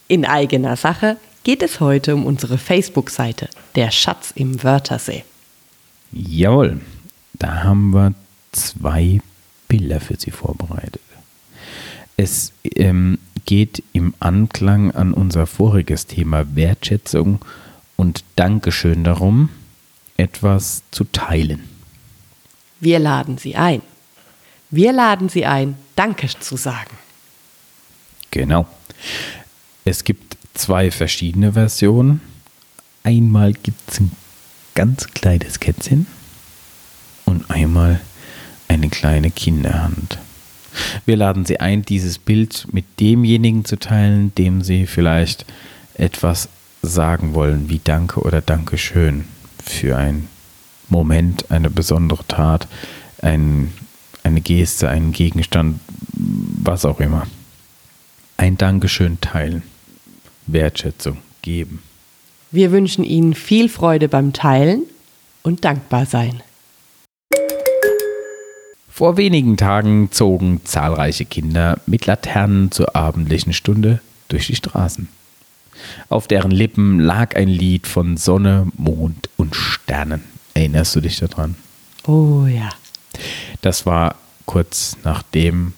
In 0.08 0.26
eigener 0.26 0.76
Sache 0.76 1.18
geht 1.44 1.64
es 1.64 1.80
heute 1.80 2.14
um 2.14 2.28
unsere 2.28 2.60
Facebook-Seite, 2.60 3.50
der 3.76 3.90
Schatz 3.90 4.32
im 4.36 4.62
Wörthersee. 4.64 5.24
Jawohl, 6.12 6.82
da 7.34 7.64
haben 7.64 7.94
wir 7.94 8.14
zwei 8.52 9.22
Bilder 9.68 10.00
für 10.00 10.20
Sie 10.20 10.32
vorbereitet. 10.32 11.02
Es 12.18 12.52
ähm, 12.76 13.18
geht 13.46 13.84
im 13.94 14.14
Anklang 14.20 14.92
an 14.92 15.14
unser 15.14 15.48
voriges 15.48 16.06
Thema 16.06 16.56
Wertschätzung 16.56 17.40
und 17.96 18.24
Dankeschön 18.36 19.04
darum, 19.04 19.50
etwas 20.18 20.84
zu 20.92 21.06
teilen. 21.06 21.68
Wir 22.80 23.00
laden 23.00 23.38
Sie 23.38 23.56
ein. 23.56 23.82
Wir 24.70 24.94
laden 24.94 25.30
Sie 25.30 25.46
ein, 25.46 25.78
Danke 25.96 26.28
zu 26.28 26.58
sagen. 26.58 26.98
Genau. 28.30 28.68
Es 29.84 30.04
gibt 30.04 30.38
zwei 30.54 30.92
verschiedene 30.92 31.54
Versionen. 31.54 32.22
Einmal 33.04 33.54
gibt 33.54 33.90
es 33.90 34.00
ein 34.00 34.12
ganz 34.76 35.08
kleines 35.08 35.60
Kätzchen 35.60 36.08
einmal 37.50 38.02
eine 38.68 38.90
kleine 38.90 39.32
Kinderhand. 39.32 40.18
Wir 41.06 41.18
laden 41.18 41.46
Sie 41.46 41.60
ein, 41.60 41.82
dieses 41.82 42.18
Bild 42.18 42.68
mit 42.72 42.86
demjenigen 43.00 43.66
zu 43.66 43.78
teilen, 43.78 44.34
dem 44.36 44.62
Sie 44.62 44.86
vielleicht 44.86 45.46
etwas 45.96 46.50
sagen 46.82 47.34
wollen, 47.34 47.70
wie 47.70 47.82
Danke 47.84 48.22
oder 48.22 48.42
Dankeschön 48.42 49.26
für 49.64 49.98
einen 49.98 50.28
Moment, 50.90 51.52
eine 51.52 51.70
besondere 51.70 52.26
Tat, 52.28 52.68
ein, 53.22 53.74
eine 54.24 54.42
Geste, 54.42 54.90
einen 54.90 55.12
Gegenstand, 55.12 55.80
was 56.14 56.86
auch 56.86 57.00
immer. 57.00 57.28
Ein 58.38 58.58
Dankeschön 58.58 59.20
teilen, 59.22 59.64
Wertschätzung 60.48 61.18
geben. 61.42 61.82
Wir 62.52 62.72
wünschen 62.72 63.04
Ihnen 63.04 63.34
viel 63.34 63.70
Freude 63.70 64.10
beim 64.10 64.34
Teilen 64.34 64.84
und 65.44 65.64
dankbar 65.64 66.06
sein. 66.06 66.42
Vor 68.92 69.16
wenigen 69.16 69.56
Tagen 69.56 70.12
zogen 70.12 70.62
zahlreiche 70.66 71.26
Kinder 71.26 71.80
mit 71.86 72.06
Laternen 72.06 72.72
zur 72.72 72.96
abendlichen 72.96 73.54
Stunde 73.54 74.02
durch 74.28 74.48
die 74.48 74.56
Straßen. 74.56 75.08
Auf 76.10 76.28
deren 76.28 76.52
Lippen 76.52 77.00
lag 77.00 77.36
ein 77.36 77.48
Lied 77.48 77.88
von 77.88 78.18
Sonne, 78.18 78.68
Mond 78.78 79.30
und 79.38 79.56
Sternen. 79.56 80.24
Erinnerst 80.54 80.96
du 80.96 81.02
dich 81.02 81.18
daran? 81.20 81.56
Oh 82.06 82.46
ja. 82.46 82.70
Das 83.62 83.86
war 83.86 84.16
kurz 84.46 84.98
nachdem 85.04 85.74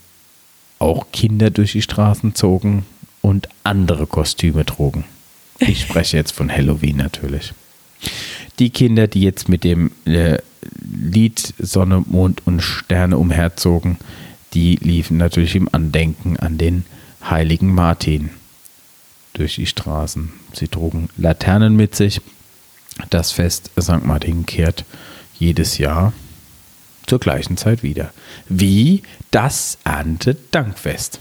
auch 0.79 1.05
Kinder 1.13 1.51
durch 1.51 1.73
die 1.73 1.81
Straßen 1.83 2.33
zogen 2.33 2.85
und 3.21 3.47
andere 3.63 4.07
Kostüme 4.07 4.65
trugen. 4.65 5.05
Ich 5.59 5.81
spreche 5.81 6.17
jetzt 6.17 6.31
von 6.31 6.51
Halloween 6.51 6.97
natürlich. 6.97 7.53
Die 8.59 8.69
Kinder, 8.69 9.07
die 9.07 9.21
jetzt 9.21 9.49
mit 9.49 9.63
dem 9.63 9.91
äh, 10.05 10.37
Lied 10.81 11.53
Sonne, 11.59 12.03
Mond 12.05 12.41
und 12.45 12.61
Sterne 12.61 13.17
umherzogen, 13.17 13.97
die 14.53 14.75
liefen 14.75 15.17
natürlich 15.17 15.55
im 15.55 15.69
Andenken 15.71 16.37
an 16.37 16.57
den 16.57 16.85
heiligen 17.27 17.73
Martin 17.73 18.29
durch 19.33 19.55
die 19.55 19.65
Straßen. 19.65 20.31
Sie 20.53 20.67
trugen 20.67 21.09
Laternen 21.17 21.75
mit 21.75 21.95
sich. 21.95 22.21
Das 23.09 23.31
Fest 23.31 23.71
St. 23.79 24.05
Martin 24.05 24.45
kehrt 24.45 24.85
jedes 25.39 25.79
Jahr 25.79 26.13
zur 27.07 27.19
gleichen 27.19 27.57
Zeit 27.57 27.81
wieder. 27.83 28.13
Wie 28.47 29.01
das 29.31 29.79
Erntedankfest. 29.83 31.19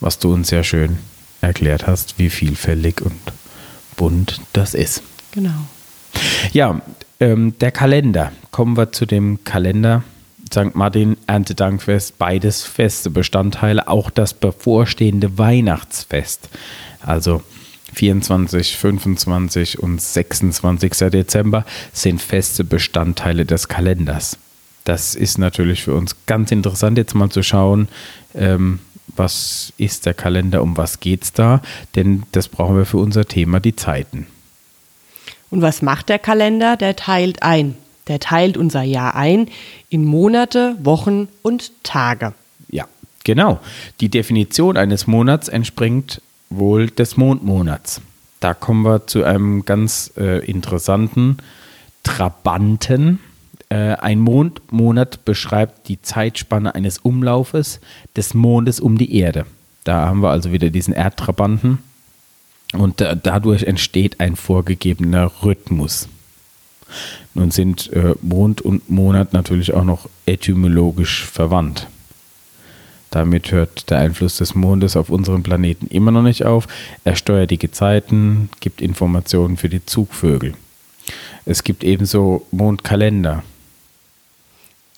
Was 0.00 0.18
du 0.18 0.32
uns 0.32 0.48
sehr 0.48 0.64
schön 0.64 0.98
erklärt 1.40 1.86
hast, 1.86 2.18
wie 2.18 2.28
vielfältig 2.28 3.00
und 3.00 3.20
bunt 3.96 4.40
das 4.52 4.74
ist. 4.74 5.02
Genau. 5.32 5.66
Ja, 6.52 6.80
ähm, 7.20 7.58
der 7.58 7.72
Kalender. 7.72 8.32
Kommen 8.50 8.76
wir 8.76 8.92
zu 8.92 9.06
dem 9.06 9.44
Kalender. 9.44 10.02
St. 10.52 10.74
Martin, 10.74 11.16
Erntedankfest, 11.26 12.18
beides 12.18 12.62
feste 12.62 13.10
Bestandteile, 13.10 13.88
auch 13.88 14.10
das 14.10 14.32
bevorstehende 14.32 15.38
Weihnachtsfest. 15.38 16.48
Also 17.00 17.42
24, 17.94 18.76
25 18.76 19.78
und 19.80 20.00
26. 20.00 20.92
Dezember 21.10 21.64
sind 21.92 22.20
feste 22.20 22.64
Bestandteile 22.64 23.44
des 23.44 23.68
Kalenders. 23.68 24.38
Das 24.84 25.14
ist 25.14 25.38
natürlich 25.38 25.82
für 25.82 25.94
uns 25.94 26.14
ganz 26.26 26.52
interessant, 26.52 26.96
jetzt 26.98 27.14
mal 27.14 27.30
zu 27.30 27.42
schauen, 27.42 27.88
ähm, 28.34 28.78
was 29.16 29.72
ist 29.78 30.06
der 30.06 30.14
Kalender, 30.14 30.62
um 30.62 30.76
was 30.76 31.00
geht 31.00 31.24
es 31.24 31.32
da, 31.32 31.62
denn 31.94 32.24
das 32.32 32.48
brauchen 32.48 32.76
wir 32.76 32.84
für 32.84 32.98
unser 32.98 33.24
Thema, 33.24 33.60
die 33.60 33.74
Zeiten. 33.74 34.26
Und 35.50 35.62
was 35.62 35.82
macht 35.82 36.08
der 36.08 36.18
Kalender? 36.18 36.76
Der 36.76 36.96
teilt 36.96 37.42
ein. 37.42 37.76
Der 38.08 38.20
teilt 38.20 38.56
unser 38.56 38.82
Jahr 38.82 39.14
ein 39.16 39.48
in 39.88 40.04
Monate, 40.04 40.76
Wochen 40.82 41.28
und 41.42 41.72
Tage. 41.82 42.34
Ja, 42.68 42.86
genau. 43.24 43.60
Die 44.00 44.08
Definition 44.08 44.76
eines 44.76 45.06
Monats 45.06 45.48
entspringt 45.48 46.22
wohl 46.50 46.88
des 46.88 47.16
Mondmonats. 47.16 48.00
Da 48.40 48.54
kommen 48.54 48.82
wir 48.82 49.06
zu 49.06 49.24
einem 49.24 49.64
ganz 49.64 50.12
äh, 50.16 50.44
interessanten 50.44 51.38
Trabanten. 52.02 53.18
Äh, 53.68 53.94
ein 53.94 54.20
Mondmonat 54.20 55.24
beschreibt 55.24 55.88
die 55.88 56.00
Zeitspanne 56.00 56.74
eines 56.74 56.98
Umlaufes 56.98 57.80
des 58.14 58.34
Mondes 58.34 58.78
um 58.78 58.98
die 58.98 59.16
Erde. 59.16 59.46
Da 59.82 60.06
haben 60.06 60.22
wir 60.22 60.30
also 60.30 60.52
wieder 60.52 60.70
diesen 60.70 60.94
Erdtrabanten. 60.94 61.78
Und 62.72 63.00
da, 63.00 63.14
dadurch 63.14 63.64
entsteht 63.64 64.20
ein 64.20 64.36
vorgegebener 64.36 65.30
Rhythmus. 65.42 66.08
Nun 67.34 67.50
sind 67.50 67.92
äh, 67.92 68.14
Mond 68.22 68.60
und 68.60 68.88
Monat 68.88 69.32
natürlich 69.32 69.74
auch 69.74 69.84
noch 69.84 70.08
etymologisch 70.24 71.24
verwandt. 71.24 71.88
Damit 73.10 73.52
hört 73.52 73.90
der 73.90 73.98
Einfluss 73.98 74.36
des 74.36 74.54
Mondes 74.54 74.96
auf 74.96 75.10
unseren 75.10 75.42
Planeten 75.42 75.86
immer 75.86 76.10
noch 76.10 76.22
nicht 76.22 76.44
auf. 76.44 76.66
Er 77.04 77.16
steuert 77.16 77.50
die 77.50 77.58
Gezeiten, 77.58 78.50
gibt 78.60 78.80
Informationen 78.80 79.56
für 79.56 79.68
die 79.68 79.84
Zugvögel. 79.84 80.54
Es 81.44 81.62
gibt 81.62 81.84
ebenso 81.84 82.46
Mondkalender. 82.50 83.44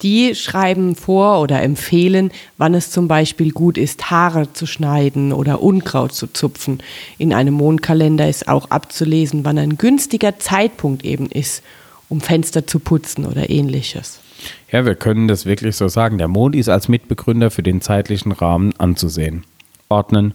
Die 0.02 0.37
schreiben 0.37 0.95
vor 0.95 1.40
oder 1.40 1.61
empfehlen, 1.61 2.31
wann 2.57 2.75
es 2.75 2.93
zum 2.93 3.09
Beispiel 3.09 3.50
gut 3.50 3.76
ist, 3.76 4.12
Haare 4.12 4.52
zu 4.52 4.64
schneiden 4.64 5.33
oder 5.33 5.61
Unkraut 5.61 6.12
zu 6.12 6.28
zupfen. 6.28 6.78
In 7.19 7.33
einem 7.35 7.55
Mondkalender 7.55 8.28
ist 8.28 8.47
auch 8.47 8.71
abzulesen, 8.71 9.45
wann 9.45 9.59
ein 9.59 9.76
günstiger 9.76 10.38
Zeitpunkt 10.38 11.05
eben 11.05 11.26
ist, 11.26 11.64
um 12.09 12.21
Fenster 12.21 12.64
zu 12.64 12.78
putzen 12.78 13.26
oder 13.26 13.50
ähnliches. 13.50 14.21
Ja, 14.71 14.87
wir 14.87 14.95
können 14.95 15.26
das 15.26 15.47
wirklich 15.47 15.75
so 15.75 15.88
sagen. 15.88 16.19
Der 16.19 16.28
Mond 16.28 16.55
ist 16.55 16.69
als 16.69 16.87
Mitbegründer 16.87 17.50
für 17.50 17.64
den 17.64 17.81
zeitlichen 17.81 18.31
Rahmen 18.31 18.73
anzusehen. 18.78 19.43
Ordnen, 19.88 20.33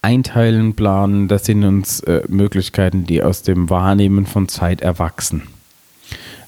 einteilen, 0.00 0.76
planen, 0.76 1.28
das 1.28 1.44
sind 1.44 1.62
uns 1.64 2.00
äh, 2.00 2.22
Möglichkeiten, 2.28 3.04
die 3.04 3.22
aus 3.22 3.42
dem 3.42 3.68
Wahrnehmen 3.68 4.24
von 4.24 4.48
Zeit 4.48 4.80
erwachsen. 4.80 5.42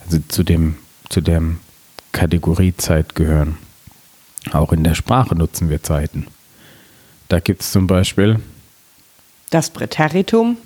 Also 0.06 0.20
zu 0.28 0.42
dem, 0.42 0.76
zu 1.10 1.20
dem 1.20 1.58
Kategorie 2.16 2.74
Zeit 2.74 3.14
gehören. 3.14 3.58
Auch 4.50 4.72
in 4.72 4.82
der 4.84 4.94
Sprache 4.94 5.34
nutzen 5.34 5.68
wir 5.68 5.82
Zeiten. 5.82 6.28
Da 7.28 7.40
gibt 7.40 7.60
es 7.60 7.72
zum 7.72 7.86
Beispiel 7.86 8.40
das 9.50 9.68
Präteritum. 9.68 10.56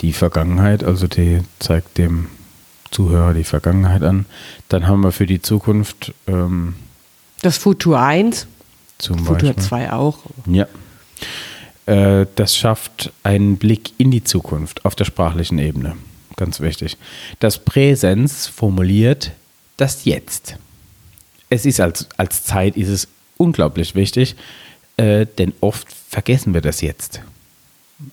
Die 0.00 0.12
Vergangenheit, 0.12 0.82
also 0.82 1.06
die 1.06 1.42
zeigt 1.60 1.98
dem 1.98 2.26
Zuhörer 2.90 3.32
die 3.32 3.44
Vergangenheit 3.44 4.02
an. 4.02 4.26
Dann 4.68 4.88
haben 4.88 5.02
wir 5.02 5.12
für 5.12 5.26
die 5.26 5.40
Zukunft 5.40 6.12
ähm, 6.26 6.74
das 7.40 7.56
Futur 7.58 8.00
1. 8.00 8.48
Zum 8.98 9.18
Futur 9.20 9.52
Beispiel. 9.52 9.62
2 9.62 9.92
auch. 9.92 10.18
Ja. 10.46 10.66
Äh, 11.86 12.26
das 12.34 12.56
schafft 12.56 13.12
einen 13.22 13.56
Blick 13.56 13.92
in 13.98 14.10
die 14.10 14.24
Zukunft 14.24 14.84
auf 14.84 14.96
der 14.96 15.04
sprachlichen 15.04 15.60
Ebene. 15.60 15.94
Ganz 16.34 16.60
wichtig. 16.60 16.96
Das 17.38 17.58
Präsens 17.58 18.48
formuliert 18.48 19.30
das 19.82 20.04
Jetzt. 20.04 20.56
Es 21.50 21.66
ist 21.66 21.80
als, 21.80 22.08
als 22.16 22.44
Zeit 22.44 22.76
ist 22.76 22.88
es 22.88 23.08
unglaublich 23.36 23.96
wichtig, 23.96 24.36
äh, 24.96 25.26
denn 25.38 25.52
oft 25.60 25.88
vergessen 26.08 26.54
wir 26.54 26.60
das 26.60 26.82
Jetzt. 26.82 27.16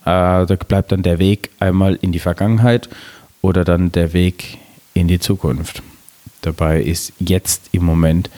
Äh, 0.01 0.47
da 0.47 0.57
bleibt 0.67 0.91
dann 0.91 1.03
der 1.03 1.19
Weg 1.19 1.51
einmal 1.59 1.99
in 2.01 2.11
die 2.11 2.19
Vergangenheit 2.19 2.89
oder 3.41 3.63
dann 3.63 3.91
der 3.91 4.13
Weg 4.13 4.57
in 4.95 5.07
die 5.07 5.19
Zukunft. 5.19 5.83
Dabei 6.41 6.81
ist 6.81 7.13
jetzt 7.19 7.69
im 7.71 7.83
Moment 7.83 8.31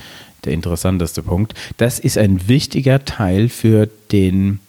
der 0.44 0.52
interessanteste 0.52 1.24
Punkt. 1.24 1.54
Das 1.78 2.00
ist 2.00 2.18
ein 2.18 2.50
wichtiger 2.50 3.06
Teil 3.06 3.48
für 3.48 3.88
den 4.12 4.60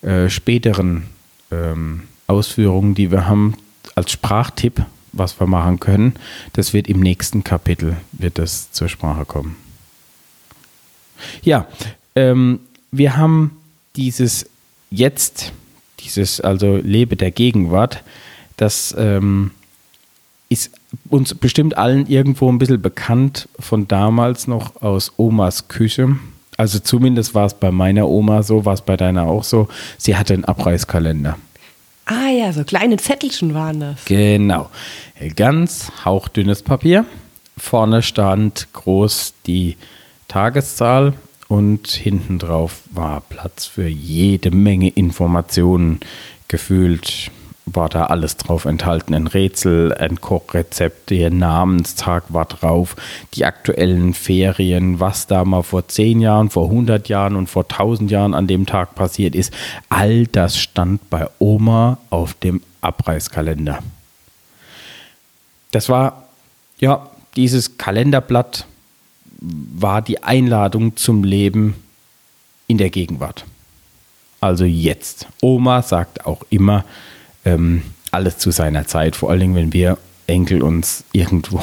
äh, 0.00 0.30
späteren 0.30 1.08
ähm, 1.50 2.04
Ausführungen, 2.26 2.94
die 2.94 3.10
wir 3.10 3.28
haben 3.28 3.54
als 3.94 4.12
Sprachtipp 4.12 4.86
was 5.12 5.38
wir 5.38 5.46
machen 5.46 5.80
können. 5.80 6.14
Das 6.52 6.72
wird 6.72 6.88
im 6.88 7.00
nächsten 7.00 7.44
Kapitel 7.44 7.96
wird 8.12 8.38
das 8.38 8.72
zur 8.72 8.88
Sprache 8.88 9.24
kommen. 9.24 9.56
Ja, 11.42 11.66
ähm, 12.14 12.60
wir 12.90 13.16
haben 13.16 13.56
dieses 13.96 14.46
Jetzt, 14.90 15.52
dieses 16.00 16.40
also 16.40 16.76
Lebe 16.76 17.16
der 17.16 17.30
Gegenwart, 17.30 18.02
das 18.56 18.94
ähm, 18.98 19.52
ist 20.48 20.70
uns 21.08 21.34
bestimmt 21.34 21.78
allen 21.78 22.06
irgendwo 22.06 22.50
ein 22.50 22.58
bisschen 22.58 22.82
bekannt 22.82 23.48
von 23.58 23.88
damals 23.88 24.46
noch 24.46 24.82
aus 24.82 25.12
Omas 25.16 25.68
Küche. 25.68 26.16
Also 26.58 26.78
zumindest 26.78 27.34
war 27.34 27.46
es 27.46 27.54
bei 27.54 27.70
meiner 27.70 28.08
Oma 28.08 28.42
so, 28.42 28.66
war 28.66 28.74
es 28.74 28.82
bei 28.82 28.96
deiner 28.96 29.24
auch 29.24 29.44
so. 29.44 29.68
Sie 29.96 30.16
hatte 30.16 30.34
einen 30.34 30.44
Abreißkalender. 30.44 31.38
Ah 32.04 32.28
ja, 32.28 32.52
so 32.52 32.64
kleine 32.64 32.96
Zettelchen 32.96 33.54
waren 33.54 33.80
das. 33.80 34.04
Genau. 34.04 34.70
Ganz 35.36 35.92
hauchdünnes 36.04 36.62
Papier. 36.62 37.04
Vorne 37.56 38.02
stand 38.02 38.72
groß 38.72 39.34
die 39.46 39.76
Tageszahl 40.28 41.14
und 41.48 41.88
hinten 41.88 42.38
drauf 42.38 42.82
war 42.90 43.20
Platz 43.20 43.66
für 43.66 43.86
jede 43.86 44.50
Menge 44.50 44.88
Informationen 44.88 46.00
gefühlt 46.48 47.30
war 47.66 47.88
da 47.88 48.06
alles 48.06 48.36
drauf 48.36 48.64
enthalten. 48.64 49.14
Ein 49.14 49.26
Rätsel, 49.26 49.94
ein 49.94 50.20
Kochrezept, 50.20 51.10
der 51.10 51.30
Namenstag 51.30 52.24
war 52.28 52.44
drauf, 52.44 52.96
die 53.34 53.44
aktuellen 53.44 54.14
Ferien, 54.14 55.00
was 55.00 55.26
da 55.26 55.44
mal 55.44 55.62
vor 55.62 55.86
10 55.86 56.20
Jahren, 56.20 56.50
vor 56.50 56.66
100 56.66 57.08
Jahren 57.08 57.36
und 57.36 57.48
vor 57.48 57.64
1000 57.64 58.10
Jahren 58.10 58.34
an 58.34 58.46
dem 58.46 58.66
Tag 58.66 58.94
passiert 58.94 59.34
ist. 59.34 59.52
All 59.88 60.26
das 60.26 60.58
stand 60.58 61.08
bei 61.08 61.28
Oma 61.38 61.98
auf 62.10 62.34
dem 62.34 62.62
Abreißkalender. 62.80 63.78
Das 65.70 65.88
war, 65.88 66.28
ja, 66.78 67.08
dieses 67.36 67.78
Kalenderblatt 67.78 68.66
war 69.40 70.02
die 70.02 70.22
Einladung 70.22 70.96
zum 70.96 71.24
Leben 71.24 71.74
in 72.66 72.78
der 72.78 72.90
Gegenwart. 72.90 73.44
Also 74.40 74.64
jetzt. 74.64 75.28
Oma 75.40 75.82
sagt 75.82 76.26
auch 76.26 76.42
immer, 76.50 76.84
ähm, 77.44 77.82
alles 78.10 78.38
zu 78.38 78.50
seiner 78.50 78.86
Zeit, 78.86 79.16
vor 79.16 79.30
allen 79.30 79.40
Dingen, 79.40 79.54
wenn 79.54 79.72
wir 79.72 79.98
Enkel 80.26 80.62
uns 80.62 81.04
irgendwo 81.12 81.60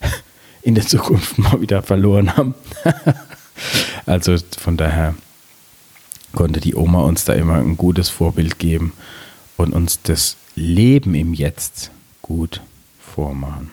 in 0.62 0.74
der 0.74 0.86
Zukunft 0.86 1.38
mal 1.38 1.60
wieder 1.60 1.82
verloren 1.82 2.36
haben. 2.36 2.54
also 4.06 4.36
von 4.58 4.76
daher 4.76 5.14
konnte 6.34 6.60
die 6.60 6.74
Oma 6.74 7.02
uns 7.02 7.24
da 7.24 7.32
immer 7.32 7.54
ein 7.54 7.76
gutes 7.76 8.08
Vorbild 8.08 8.58
geben 8.58 8.92
und 9.56 9.72
uns 9.72 10.00
das 10.02 10.36
Leben 10.54 11.14
im 11.14 11.34
Jetzt 11.34 11.90
gut 12.22 12.60
vormachen. 13.00 13.70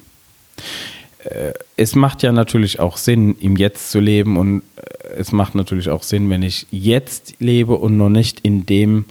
Äh, 1.24 1.54
es 1.76 1.96
macht 1.96 2.24
ja 2.24 2.32
natürlich 2.32 2.80
auch 2.80 2.98
Sinn, 2.98 3.36
im 3.40 3.56
Jetzt 3.56 3.92
zu 3.92 4.00
leben 4.00 4.38
und 4.38 4.62
äh, 4.78 5.16
es 5.18 5.32
macht 5.32 5.56
natürlich 5.56 5.90
auch 5.90 6.04
Sinn, 6.04 6.30
wenn 6.30 6.44
ich 6.44 6.68
jetzt 6.72 7.36
lebe 7.40 7.76
und 7.76 7.98
noch 7.98 8.10
nicht 8.10 8.40
in 8.42 8.66
dem 8.66 9.06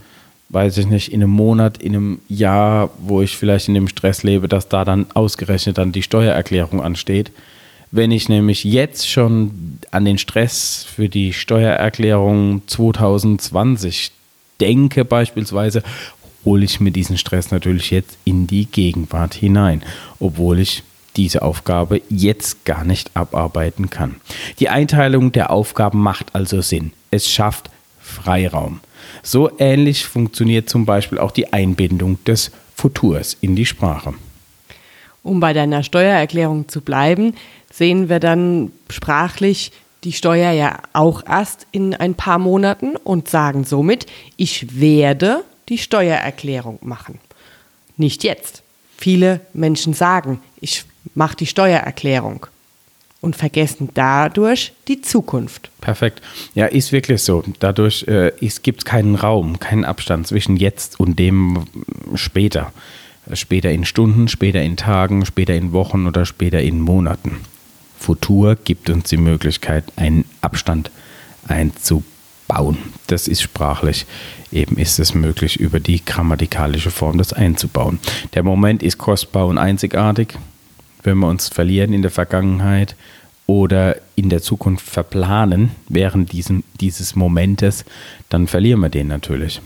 weiß 0.49 0.79
ich 0.79 0.87
nicht, 0.87 1.13
in 1.13 1.23
einem 1.23 1.31
Monat, 1.31 1.79
in 1.79 1.95
einem 1.95 2.21
Jahr, 2.29 2.91
wo 2.99 3.23
ich 3.23 3.37
vielleicht 3.37 3.69
in 3.69 3.75
dem 3.75 3.89
Stress 3.89 4.23
lebe, 4.23 4.49
dass 4.49 4.69
da 4.69 4.85
dann 4.85 5.07
ausgerechnet 5.15 5.79
dann 5.79 5.93
die 5.93 6.03
Steuererklärung 6.03 6.83
ansteht. 6.83 7.33
Wenn 7.91 8.11
ich 8.11 8.29
nämlich 8.29 8.65
jetzt 8.65 9.09
schon 9.09 9.79
an 9.91 10.05
den 10.05 10.19
Stress 10.19 10.85
für 10.85 11.09
die 11.09 11.33
Steuererklärung 11.33 12.63
2020 12.67 14.11
denke 14.61 15.05
beispielsweise, 15.05 15.83
hole 16.45 16.65
ich 16.65 16.81
mir 16.81 16.91
diesen 16.91 17.19
Stress 17.19 17.51
natürlich 17.51 17.91
jetzt 17.91 18.19
in 18.25 18.47
die 18.47 18.67
Gegenwart 18.67 19.35
hinein, 19.35 19.83
obwohl 20.19 20.59
ich 20.59 20.83
diese 21.17 21.43
Aufgabe 21.43 22.03
jetzt 22.09 22.65
gar 22.65 22.85
nicht 22.85 23.11
abarbeiten 23.15 23.91
kann. 23.91 24.17
Die 24.59 24.69
Einteilung 24.69 25.33
der 25.33 25.51
Aufgaben 25.51 26.01
macht 26.01 26.35
also 26.35 26.61
Sinn. 26.61 26.93
Es 27.11 27.31
schafft 27.31 27.71
Freiraum. 28.01 28.81
So 29.27 29.51
ähnlich 29.59 30.05
funktioniert 30.05 30.69
zum 30.69 30.85
Beispiel 30.85 31.19
auch 31.19 31.31
die 31.31 31.51
Einbindung 31.53 32.23
des 32.25 32.51
Futurs 32.77 33.39
in 33.41 33.57
die 33.57 33.65
Sprache. 33.65 34.13
Um 35.23 35.41
bei 35.41 35.55
deiner 35.55 35.83
Steuererklärung 35.83 36.69
zu 36.69 36.83
bleiben, 36.83 37.35
sehen 37.73 38.11
wir 38.11 38.21
dann 38.21 38.71
sprachlich 38.91 39.73
die 40.05 40.13
Steuer 40.13 40.53
ja 40.53 40.79
auch 40.93 41.25
erst 41.27 41.67
in 41.73 41.95
ein 41.95 42.15
paar 42.15 42.39
Monaten 42.39 42.97
und 42.97 43.31
sagen 43.31 43.65
somit, 43.65 44.05
ich 44.37 44.79
werde 44.79 45.43
die 45.71 45.79
Steuererklärung 45.79 46.79
machen. 46.83 47.19
Nicht 47.97 48.25
jetzt. 48.25 48.63
Viele 48.99 49.41
Menschen 49.55 49.95
sagen, 49.95 50.41
ich 50.61 50.85
mache 51.15 51.37
die 51.37 51.47
Steuererklärung 51.47 52.47
und 53.25 53.35
vergessen 53.35 53.89
dadurch 53.95 54.73
die 54.87 55.01
Zukunft. 55.01 55.71
Perfekt. 55.81 56.23
Ja, 56.55 56.67
ist 56.67 56.93
wirklich 56.93 57.23
so. 57.23 57.43
Dadurch 57.59 58.05
äh, 58.07 58.33
gibt 58.63 58.81
es 58.81 58.85
keinen 58.85 59.17
Raum, 59.17 59.59
keinen 59.59 59.85
Abstand 59.85 60.27
zwischen 60.27 60.57
jetzt 60.57 61.01
und 61.01 61.19
dem 61.19 61.65
später. 62.15 62.73
Später 63.33 63.71
in 63.71 63.87
Stunden, 63.87 64.29
später 64.29 64.63
in 64.63 64.77
Tagen, 64.77 65.25
später 65.25 65.55
in 65.55 65.73
Wochen 65.73 66.07
oder 66.07 66.27
später 66.27 66.61
in 66.61 66.81
Monaten. 66.81 67.41
Futur 67.99 68.57
gibt 68.57 68.91
uns 68.91 69.09
die 69.09 69.17
Möglichkeit, 69.17 69.85
einen 69.97 70.27
Abstand 70.43 70.91
einzubauen. 71.49 72.77
Das 73.07 73.27
ist 73.29 73.41
sprachlich. 73.41 74.05
Eben 74.53 74.77
ist 74.77 74.99
es 74.99 75.15
möglich, 75.15 75.59
über 75.59 75.81
die 75.81 76.05
grammatikalische 76.05 76.91
Form 76.91 77.17
das 77.17 77.33
einzubauen. 77.33 77.99
Der 78.35 78.43
Moment 78.43 78.83
ist 78.83 78.99
kostbar 78.99 79.47
und 79.47 79.57
einzigartig 79.57 80.35
wenn 81.05 81.19
wir 81.19 81.29
uns 81.29 81.49
verlieren 81.49 81.93
in 81.93 82.03
der 82.03 82.11
Vergangenheit 82.11 82.97
oder 83.47 83.97
in 84.17 84.31
der 84.31 84.43
Zukunft 84.43 84.89
verplanen 84.89 85.71
während 85.89 86.33
diesem, 86.33 86.65
dieses 86.81 87.15
Momentes, 87.15 87.85
dann 88.29 88.47
verlieren 88.47 88.81
wir 88.81 88.89
den 88.89 89.09
natürlich. 89.09 89.61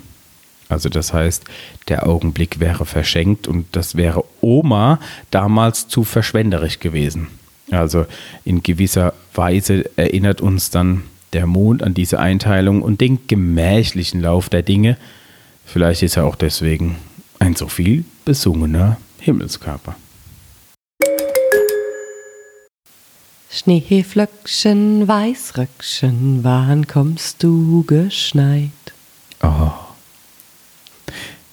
Also 0.68 0.88
das 0.88 1.14
heißt, 1.14 1.44
der 1.88 2.07
Augenblick 2.07 2.61
wäre 2.61 2.85
verschenkt 2.85 3.48
und 3.48 3.66
das 3.72 3.94
wäre 3.96 4.24
Oma 4.40 5.01
damals 5.31 5.88
zu 5.88 6.05
verschwenderisch 6.05 6.79
gewesen. 6.79 7.29
Also 7.70 8.07
in 8.44 8.62
gewisser 8.62 9.14
Weise 9.35 9.85
erinnert 9.96 10.40
uns 10.40 10.70
dann 10.70 11.05
der 11.33 11.46
Mond 11.46 11.83
an 11.83 11.94
diese 11.94 12.18
Einteilung 12.18 12.83
und 12.83 13.01
den 13.01 13.27
gemächlichen 13.27 14.20
Lauf 14.20 14.48
der 14.48 14.62
Dinge. 14.62 14.96
Vielleicht 15.64 16.03
ist 16.03 16.16
er 16.16 16.24
auch 16.24 16.37
deswegen 16.37 16.96
ein 17.38 17.55
so 17.55 17.68
viel 17.68 18.05
besungener 18.24 18.98
Himmelskörper. 19.20 19.96
Schneeflöckchen, 23.51 25.09
Weißröckchen, 25.09 26.45
wann 26.45 26.87
kommst 26.87 27.43
du 27.43 27.83
geschneit? 27.85 28.71
Oh, 29.43 29.71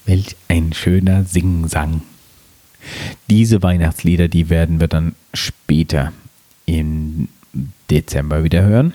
welch 0.04 0.36
ein 0.48 0.74
schöner 0.74 1.24
Singsang. 1.24 2.02
Diese 3.30 3.62
Weihnachtslieder, 3.62 4.28
die 4.28 4.50
werden 4.50 4.78
wir 4.78 4.88
dann 4.88 5.14
später 5.32 6.12
im 6.66 7.28
Dezember 7.90 8.44
wieder 8.44 8.62
hören. 8.62 8.92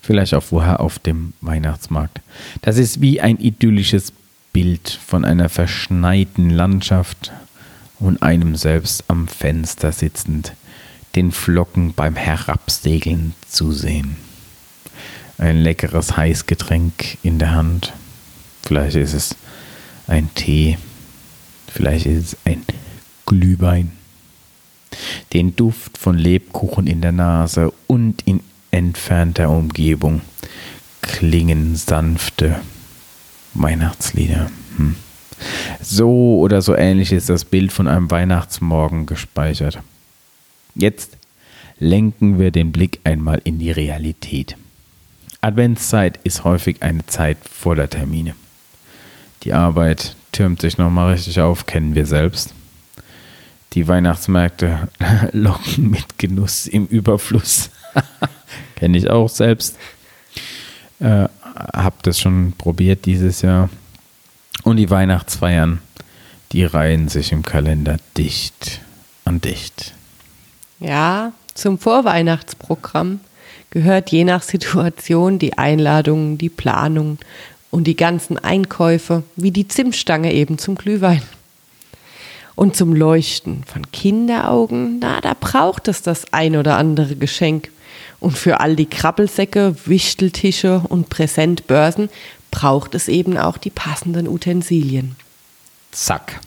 Vielleicht 0.00 0.32
auch 0.34 0.44
vorher 0.44 0.78
auf 0.78 1.00
dem 1.00 1.32
Weihnachtsmarkt. 1.40 2.20
Das 2.62 2.78
ist 2.78 3.00
wie 3.00 3.20
ein 3.20 3.38
idyllisches 3.38 4.12
Bild 4.52 4.88
von 4.88 5.24
einer 5.24 5.48
verschneiten 5.48 6.50
Landschaft 6.50 7.32
und 7.98 8.22
einem 8.22 8.54
selbst 8.54 9.04
am 9.08 9.26
Fenster 9.26 9.90
sitzend, 9.90 10.52
den 11.16 11.32
Flocken 11.32 11.94
beim 11.94 12.14
Herabsegeln 12.14 13.34
zusehen. 13.48 14.16
Ein 15.38 15.56
leckeres 15.56 16.16
Heißgetränk 16.16 17.18
in 17.22 17.38
der 17.38 17.54
Hand. 17.54 17.92
Vielleicht 18.62 18.96
ist 18.96 19.14
es 19.14 19.36
ein 20.06 20.30
Tee. 20.34 20.78
Vielleicht 21.66 22.06
ist 22.06 22.32
es 22.32 22.36
ein 22.44 22.62
Glühwein. 23.24 23.92
Den 25.32 25.56
Duft 25.56 25.98
von 25.98 26.16
Lebkuchen 26.16 26.86
in 26.86 27.00
der 27.00 27.12
Nase 27.12 27.72
und 27.86 28.22
in 28.22 28.40
entfernter 28.70 29.50
Umgebung 29.50 30.20
klingen 31.02 31.76
sanfte 31.76 32.60
Weihnachtslieder. 33.54 34.50
Hm. 34.76 34.96
So 35.80 36.38
oder 36.40 36.62
so 36.62 36.74
ähnlich 36.74 37.12
ist 37.12 37.28
das 37.28 37.44
Bild 37.44 37.72
von 37.72 37.88
einem 37.88 38.10
Weihnachtsmorgen 38.10 39.06
gespeichert. 39.06 39.78
Jetzt 40.76 41.16
lenken 41.78 42.38
wir 42.38 42.50
den 42.50 42.70
Blick 42.70 43.00
einmal 43.02 43.40
in 43.44 43.58
die 43.58 43.70
Realität. 43.70 44.56
Adventszeit 45.40 46.20
ist 46.22 46.44
häufig 46.44 46.82
eine 46.82 47.06
Zeit 47.06 47.38
voller 47.50 47.88
Termine. 47.88 48.34
Die 49.42 49.54
Arbeit 49.54 50.16
türmt 50.32 50.60
sich 50.60 50.76
nochmal 50.76 51.12
richtig 51.12 51.40
auf, 51.40 51.64
kennen 51.64 51.94
wir 51.94 52.04
selbst. 52.04 52.52
Die 53.72 53.88
Weihnachtsmärkte 53.88 54.88
locken 55.32 55.90
mit 55.90 56.18
Genuss 56.18 56.66
im 56.66 56.86
Überfluss. 56.86 57.70
Kenne 58.76 58.98
ich 58.98 59.08
auch 59.08 59.30
selbst. 59.30 59.78
Äh, 60.98 61.28
hab 61.54 62.02
das 62.02 62.20
schon 62.20 62.52
probiert 62.58 63.06
dieses 63.06 63.40
Jahr. 63.40 63.70
Und 64.62 64.76
die 64.76 64.90
Weihnachtsfeiern, 64.90 65.80
die 66.52 66.64
reihen 66.64 67.08
sich 67.08 67.32
im 67.32 67.42
Kalender 67.42 67.96
dicht 68.16 68.80
an 69.24 69.40
dicht. 69.40 69.95
Ja, 70.80 71.32
zum 71.54 71.78
Vorweihnachtsprogramm 71.78 73.20
gehört 73.70 74.10
je 74.10 74.24
nach 74.24 74.42
Situation 74.42 75.38
die 75.38 75.56
Einladung, 75.58 76.38
die 76.38 76.48
Planung 76.48 77.18
und 77.70 77.84
die 77.84 77.96
ganzen 77.96 78.38
Einkäufe, 78.38 79.22
wie 79.36 79.50
die 79.50 79.68
Zimtstange 79.68 80.32
eben 80.32 80.58
zum 80.58 80.76
Glühwein. 80.76 81.22
Und 82.54 82.74
zum 82.74 82.94
Leuchten 82.94 83.64
von 83.64 83.90
Kinderaugen, 83.92 84.98
na, 85.00 85.20
da 85.20 85.34
braucht 85.38 85.88
es 85.88 86.00
das 86.00 86.32
ein 86.32 86.56
oder 86.56 86.78
andere 86.78 87.16
Geschenk. 87.16 87.70
Und 88.18 88.38
für 88.38 88.60
all 88.60 88.76
die 88.76 88.86
Krabbelsäcke, 88.86 89.76
Wichteltische 89.84 90.82
und 90.88 91.10
Präsentbörsen 91.10 92.08
braucht 92.50 92.94
es 92.94 93.08
eben 93.08 93.36
auch 93.36 93.58
die 93.58 93.70
passenden 93.70 94.26
Utensilien. 94.26 95.16
Zack. 95.92 96.40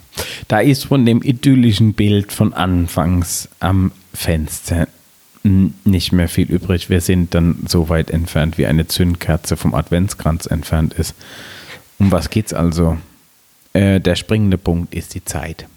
Da 0.47 0.59
ist 0.59 0.85
von 0.85 1.05
dem 1.05 1.21
idyllischen 1.21 1.93
Bild 1.93 2.31
von 2.31 2.53
anfangs 2.53 3.47
am 3.59 3.91
Fenster 4.13 4.87
nicht 5.43 6.11
mehr 6.11 6.27
viel 6.27 6.51
übrig. 6.51 6.89
Wir 6.89 7.01
sind 7.01 7.33
dann 7.33 7.65
so 7.67 7.89
weit 7.89 8.11
entfernt, 8.11 8.57
wie 8.57 8.65
eine 8.65 8.87
Zündkerze 8.87 9.55
vom 9.55 9.73
Adventskranz 9.73 10.45
entfernt 10.45 10.93
ist. 10.93 11.15
Um 11.97 12.11
was 12.11 12.29
geht's 12.29 12.53
also? 12.53 12.97
Äh, 13.73 14.01
der 14.01 14.15
springende 14.15 14.57
Punkt 14.57 14.93
ist 14.93 15.13
die 15.13 15.23
Zeit. 15.23 15.67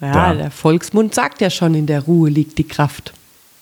Ja, 0.00 0.12
da. 0.12 0.34
der 0.34 0.50
Volksmund 0.50 1.14
sagt 1.14 1.40
ja 1.40 1.50
schon, 1.50 1.74
in 1.74 1.86
der 1.86 2.02
Ruhe 2.02 2.30
liegt 2.30 2.58
die 2.58 2.66
Kraft. 2.66 3.12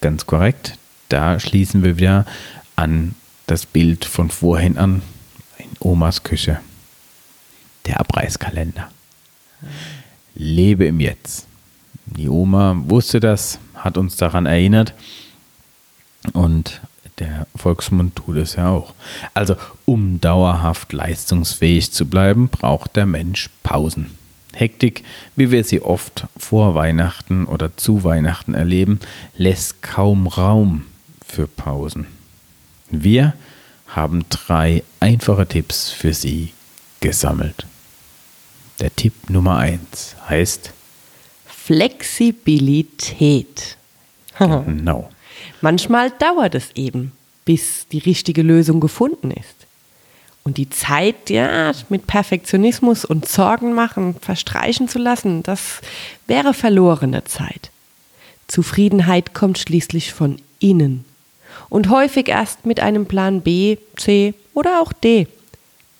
Ganz 0.00 0.26
korrekt. 0.26 0.78
Da 1.08 1.40
schließen 1.40 1.82
wir 1.82 1.98
wieder 1.98 2.26
an 2.76 3.14
das 3.46 3.66
Bild 3.66 4.04
von 4.04 4.30
vorhin 4.30 4.78
an 4.78 5.02
in 5.58 5.70
Omas 5.80 6.22
Küche. 6.22 6.60
Der 7.86 8.00
Abreißkalender. 8.00 8.90
Lebe 10.34 10.86
im 10.86 11.00
Jetzt. 11.00 11.46
Die 12.06 12.28
Oma 12.28 12.76
wusste 12.86 13.20
das, 13.20 13.58
hat 13.78 13.96
uns 13.96 14.16
daran 14.16 14.46
erinnert 14.46 14.94
und 16.32 16.80
der 17.18 17.46
Volksmund 17.56 18.16
tut 18.16 18.36
es 18.36 18.56
ja 18.56 18.68
auch. 18.68 18.94
Also, 19.34 19.56
um 19.84 20.20
dauerhaft 20.20 20.92
leistungsfähig 20.92 21.90
zu 21.90 22.06
bleiben, 22.06 22.48
braucht 22.48 22.96
der 22.96 23.06
Mensch 23.06 23.50
Pausen. 23.62 24.16
Hektik, 24.54 25.04
wie 25.36 25.50
wir 25.50 25.64
sie 25.64 25.82
oft 25.82 26.26
vor 26.36 26.74
Weihnachten 26.74 27.44
oder 27.44 27.76
zu 27.76 28.04
Weihnachten 28.04 28.54
erleben, 28.54 29.00
lässt 29.36 29.82
kaum 29.82 30.26
Raum 30.26 30.86
für 31.26 31.46
Pausen. 31.46 32.06
Wir 32.90 33.34
haben 33.86 34.24
drei 34.30 34.82
einfache 35.00 35.46
Tipps 35.46 35.90
für 35.90 36.14
Sie 36.14 36.52
gesammelt. 37.00 37.66
Der 38.80 38.94
Tipp 38.94 39.28
Nummer 39.28 39.58
eins 39.58 40.16
heißt 40.28 40.72
Flexibilität. 41.68 43.76
genau. 44.38 45.10
Manchmal 45.60 46.10
dauert 46.12 46.54
es 46.54 46.70
eben, 46.74 47.12
bis 47.44 47.86
die 47.88 47.98
richtige 47.98 48.40
Lösung 48.40 48.80
gefunden 48.80 49.30
ist. 49.30 49.66
Und 50.44 50.56
die 50.56 50.70
Zeit, 50.70 51.28
ja, 51.28 51.72
mit 51.90 52.06
Perfektionismus 52.06 53.04
und 53.04 53.28
Sorgen 53.28 53.74
machen, 53.74 54.16
verstreichen 54.18 54.88
zu 54.88 54.98
lassen, 54.98 55.42
das 55.42 55.82
wäre 56.26 56.54
verlorene 56.54 57.24
Zeit. 57.24 57.70
Zufriedenheit 58.46 59.34
kommt 59.34 59.58
schließlich 59.58 60.14
von 60.14 60.40
innen 60.60 61.04
und 61.68 61.90
häufig 61.90 62.28
erst 62.28 62.64
mit 62.64 62.80
einem 62.80 63.04
Plan 63.04 63.42
B, 63.42 63.76
C 63.96 64.32
oder 64.54 64.80
auch 64.80 64.94
D. 64.94 65.26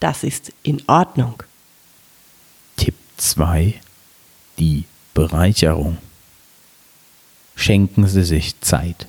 Das 0.01 0.25
ist 0.25 0.51
in 0.63 0.83
Ordnung. 0.87 1.43
Tipp 2.79 2.95
2. 3.19 3.75
Die 4.59 4.85
Bereicherung. 5.15 5.99
Schenken 7.57 8.07
Sie 8.07 8.23
sich 8.23 8.61
Zeit. 8.61 9.07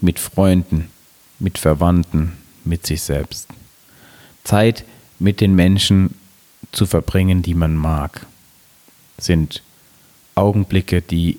Mit 0.00 0.18
Freunden, 0.18 0.90
mit 1.38 1.58
Verwandten, 1.58 2.32
mit 2.64 2.86
sich 2.86 3.02
selbst. 3.02 3.48
Zeit 4.44 4.84
mit 5.18 5.40
den 5.40 5.54
Menschen 5.54 6.14
zu 6.72 6.86
verbringen, 6.86 7.42
die 7.42 7.54
man 7.54 7.76
mag, 7.76 8.26
sind 9.18 9.62
Augenblicke, 10.34 11.02
die 11.02 11.38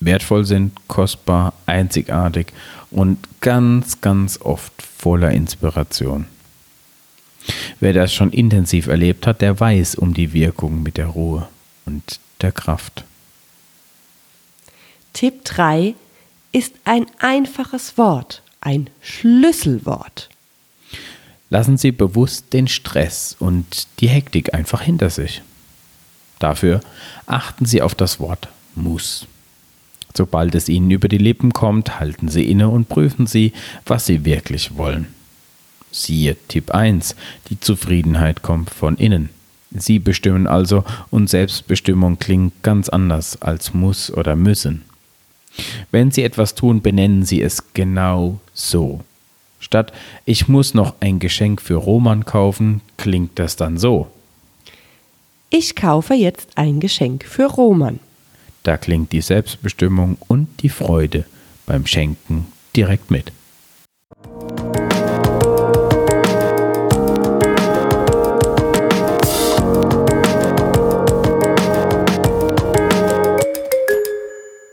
wertvoll 0.00 0.44
sind, 0.44 0.72
kostbar, 0.88 1.52
einzigartig 1.66 2.52
und 2.90 3.18
ganz, 3.40 4.00
ganz 4.00 4.40
oft 4.40 4.72
voller 4.82 5.30
Inspiration. 5.30 6.26
Wer 7.78 7.92
das 7.92 8.12
schon 8.12 8.32
intensiv 8.32 8.88
erlebt 8.88 9.26
hat, 9.26 9.40
der 9.40 9.58
weiß 9.58 9.94
um 9.94 10.12
die 10.12 10.32
Wirkung 10.32 10.82
mit 10.82 10.96
der 10.96 11.06
Ruhe 11.06 11.48
und 11.90 12.20
der 12.40 12.52
Kraft. 12.52 13.04
Tipp 15.12 15.44
3 15.44 15.94
ist 16.52 16.74
ein 16.84 17.06
einfaches 17.18 17.98
Wort, 17.98 18.42
ein 18.60 18.88
Schlüsselwort. 19.02 20.28
Lassen 21.48 21.76
Sie 21.76 21.90
bewusst 21.90 22.52
den 22.52 22.68
Stress 22.68 23.34
und 23.38 23.88
die 23.98 24.08
Hektik 24.08 24.54
einfach 24.54 24.82
hinter 24.82 25.10
sich. 25.10 25.42
Dafür 26.38 26.80
achten 27.26 27.66
Sie 27.66 27.82
auf 27.82 27.96
das 27.96 28.20
Wort 28.20 28.48
muss. 28.76 29.26
Sobald 30.14 30.54
es 30.54 30.68
Ihnen 30.68 30.90
über 30.92 31.08
die 31.08 31.18
Lippen 31.18 31.52
kommt, 31.52 31.98
halten 31.98 32.28
Sie 32.28 32.48
inne 32.48 32.68
und 32.68 32.88
prüfen 32.88 33.26
Sie, 33.26 33.52
was 33.84 34.06
Sie 34.06 34.24
wirklich 34.24 34.76
wollen. 34.76 35.08
Siehe 35.90 36.36
Tipp 36.46 36.70
1, 36.70 37.16
die 37.48 37.58
Zufriedenheit 37.58 38.42
kommt 38.42 38.70
von 38.70 38.96
innen. 38.96 39.30
Sie 39.70 39.98
bestimmen 39.98 40.46
also 40.46 40.84
und 41.10 41.30
Selbstbestimmung 41.30 42.18
klingt 42.18 42.62
ganz 42.62 42.88
anders 42.88 43.40
als 43.40 43.72
muss 43.72 44.12
oder 44.12 44.36
müssen. 44.36 44.82
Wenn 45.90 46.10
Sie 46.10 46.22
etwas 46.22 46.54
tun, 46.54 46.82
benennen 46.82 47.24
Sie 47.24 47.42
es 47.42 47.72
genau 47.74 48.40
so. 48.52 49.00
Statt 49.60 49.92
ich 50.24 50.48
muss 50.48 50.74
noch 50.74 50.94
ein 51.00 51.18
Geschenk 51.18 51.60
für 51.60 51.74
Roman 51.74 52.24
kaufen, 52.24 52.80
klingt 52.96 53.38
das 53.38 53.56
dann 53.56 53.78
so. 53.78 54.08
Ich 55.50 55.76
kaufe 55.76 56.14
jetzt 56.14 56.48
ein 56.56 56.80
Geschenk 56.80 57.24
für 57.24 57.46
Roman. 57.46 57.98
Da 58.62 58.76
klingt 58.76 59.12
die 59.12 59.20
Selbstbestimmung 59.20 60.16
und 60.28 60.48
die 60.62 60.68
Freude 60.68 61.24
beim 61.66 61.86
Schenken 61.86 62.46
direkt 62.76 63.10
mit. 63.10 63.32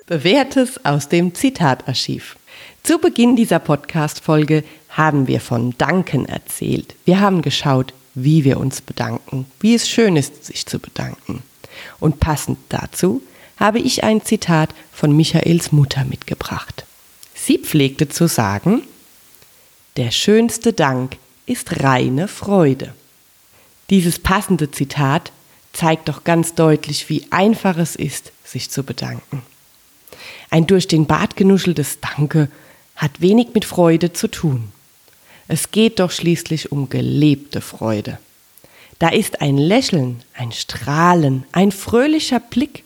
Bewährtes 0.08 0.86
aus 0.86 1.10
dem 1.10 1.36
Zitatarchiv. 1.36 2.38
Zu 2.82 2.98
Beginn 2.98 3.36
dieser 3.36 3.60
Podcast-Folge 3.60 4.64
haben 4.88 5.28
wir 5.28 5.42
von 5.42 5.78
Danken 5.78 6.26
erzählt. 6.26 6.96
Wir 7.04 7.20
haben 7.20 7.42
geschaut, 7.42 7.94
wie 8.14 8.46
wir 8.46 8.58
uns 8.58 8.80
bedanken, 8.80 9.46
wie 9.60 9.76
es 9.76 9.90
schön 9.90 10.16
ist, 10.16 10.46
sich 10.46 10.66
zu 10.66 10.80
bedanken. 10.80 11.44
Und 12.00 12.22
passend 12.22 12.58
dazu 12.70 13.22
habe 13.58 13.80
ich 13.80 14.06
ein 14.06 14.24
Zitat 14.24 14.70
von 14.94 15.14
Michaels 15.14 15.74
Mutter 15.74 16.06
mitgebracht. 16.06 16.86
Sie 17.36 17.58
pflegte 17.58 18.08
zu 18.08 18.30
sagen, 18.30 18.84
der 19.98 20.12
schönste 20.12 20.72
Dank 20.72 21.18
ist 21.46 21.84
reine 21.84 22.30
Freude. 22.30 22.94
Dieses 23.90 24.20
passende 24.20 24.72
Zitat 24.72 25.34
zeigt 25.74 26.08
doch 26.08 26.24
ganz 26.24 26.54
deutlich, 26.54 27.10
wie 27.10 27.28
einfach 27.30 27.78
es 27.78 27.98
ist, 27.98 28.32
sich 28.46 28.70
zu 28.70 28.84
bedanken. 28.84 29.42
Ein 30.50 30.68
durch 30.68 30.88
den 30.88 31.06
Bart 31.06 31.36
genuscheltes 31.36 32.00
Danke 32.00 32.50
hat 32.96 33.22
wenig 33.22 33.50
mit 33.54 33.66
Freude 33.66 34.14
zu 34.14 34.28
tun. 34.28 34.72
Es 35.48 35.72
geht 35.72 36.00
doch 36.00 36.12
schließlich 36.12 36.72
um 36.72 36.90
gelebte 36.90 37.62
Freude. 37.62 38.18
Da 39.00 39.10
ist 39.10 39.42
ein 39.42 39.58
Lächeln, 39.58 40.24
ein 40.34 40.52
Strahlen, 40.52 41.44
ein 41.52 41.72
fröhlicher 41.72 42.40
Blick. 42.40 42.84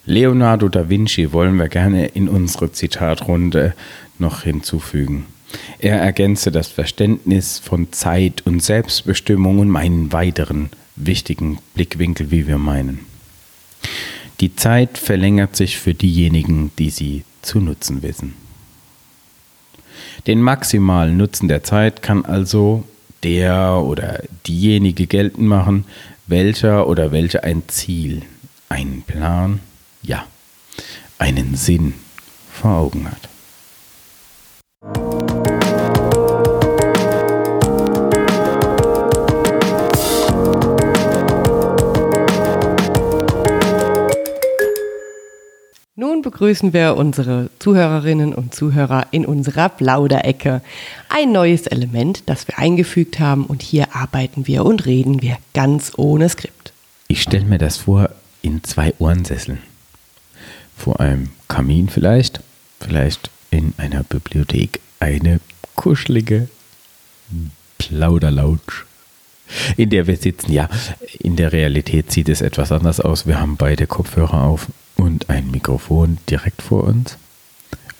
Leonardo 0.07 0.69
da 0.69 0.89
Vinci 0.89 1.33
wollen 1.33 1.57
wir 1.57 1.69
gerne 1.69 2.07
in 2.07 2.29
unsere 2.29 2.73
Zitatrunde 2.73 3.75
noch 4.19 4.43
hinzufügen. 4.43 5.27
Er 5.79 6.01
ergänze 6.01 6.51
das 6.51 6.69
Verständnis 6.69 7.59
von 7.59 7.93
Zeit 7.93 8.47
und 8.47 8.63
Selbstbestimmung 8.63 9.59
und 9.59 9.69
meinen 9.69 10.11
weiteren 10.13 10.71
wichtigen 11.07 11.59
Blickwinkel, 11.75 12.31
wie 12.31 12.47
wir 12.47 12.59
meinen. 12.59 13.01
Die 14.41 14.55
Zeit 14.55 14.99
verlängert 14.99 15.57
sich 15.57 15.79
für 15.79 15.95
diejenigen, 15.95 16.71
die 16.79 16.91
sie 16.91 17.25
zu 17.43 17.61
nutzen 17.61 18.03
wissen. 18.03 18.35
Den 20.27 20.43
maximalen 20.43 21.17
Nutzen 21.17 21.49
der 21.49 21.65
Zeit 21.65 22.03
kann 22.03 22.25
also 22.25 22.85
der 23.23 23.83
oder 23.83 24.23
diejenige 24.47 25.07
geltend 25.07 25.49
machen, 25.49 25.85
welcher 26.27 26.87
oder 26.87 27.11
welche 27.11 27.43
ein 27.43 27.63
Ziel, 27.69 28.23
einen 28.69 29.03
Plan, 29.03 29.61
ja, 30.03 30.27
einen 31.19 31.57
Sinn 31.57 31.95
vor 32.53 32.73
Augen 32.73 33.11
hat. 33.11 33.29
Begrüßen 46.31 46.75
wir 46.75 46.97
unsere 46.99 47.49
Zuhörerinnen 47.59 48.35
und 48.35 48.55
Zuhörer 48.55 49.07
in 49.13 49.25
unserer 49.25 49.71
Plauderecke. 49.71 50.61
Ein 51.09 51.33
neues 51.33 51.67
Element, 51.67 52.25
das 52.27 52.47
wir 52.47 52.59
eingefügt 52.59 53.19
haben 53.19 53.47
und 53.47 53.63
hier 53.63 53.97
arbeiten 53.97 54.47
wir 54.47 54.67
und 54.67 54.85
reden 54.85 55.23
wir 55.23 55.39
ganz 55.55 55.93
ohne 55.97 56.29
Skript. 56.29 56.75
Ich 57.07 57.23
stelle 57.23 57.47
mir 57.47 57.57
das 57.57 57.79
vor 57.79 58.11
in 58.43 58.63
zwei 58.63 58.93
Ohrensesseln. 58.99 59.61
Vor 60.77 61.01
einem 61.01 61.31
Kamin 61.49 61.89
vielleicht, 61.89 62.41
vielleicht 62.79 63.31
in 63.51 63.73
einer 63.79 64.03
Bibliothek 64.03 64.81
eine 65.01 65.41
kuschelige 65.77 66.51
Plauderlounge 67.79 68.61
in 69.79 69.89
der 69.89 70.07
wir 70.07 70.19
sitzen. 70.19 70.53
Ja, 70.53 70.69
in 71.21 71.37
der 71.37 71.53
Realität 71.53 72.13
sieht 72.13 72.29
es 72.29 72.43
etwas 72.43 72.71
anders 72.71 73.01
aus. 73.01 73.27
Wir 73.27 73.41
haben 73.41 73.57
beide 73.57 73.87
Kopfhörer 73.87 74.43
auf 74.43 74.67
und 74.99 75.31
ein 75.31 75.51
Mikrofon 75.51 76.19
direkt 76.29 76.61
vor 76.61 76.85
uns 76.85 77.17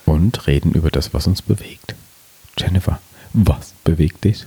und 0.05 0.47
reden 0.47 0.73
über 0.73 0.91
das, 0.91 1.15
was 1.15 1.27
uns 1.27 1.41
bewegt. 1.41 1.95
Jennifer, 2.59 3.01
was 3.33 3.73
bewegt 3.85 4.25
dich? 4.25 4.45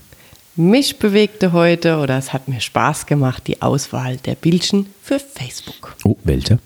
Mich 0.56 1.00
bewegte 1.00 1.54
heute, 1.54 1.98
oder 1.98 2.18
es 2.18 2.34
hat 2.34 2.48
mir 2.48 2.60
Spaß 2.60 3.06
gemacht, 3.06 3.48
die 3.48 3.62
Auswahl 3.62 4.18
der 4.18 4.36
Bildchen 4.36 4.88
für 5.02 5.18
Facebook. 5.18 5.96
Oh, 6.04 6.18
welche? 6.24 6.60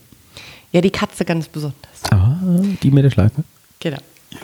Ja, 0.72 0.82
die 0.82 0.90
Katze 0.90 1.24
ganz 1.24 1.48
besonders. 1.48 2.04
Ah, 2.10 2.36
die 2.82 2.92
mit 2.92 3.06
der 3.06 3.12
Schleife? 3.12 3.44
Genau. 3.80 4.00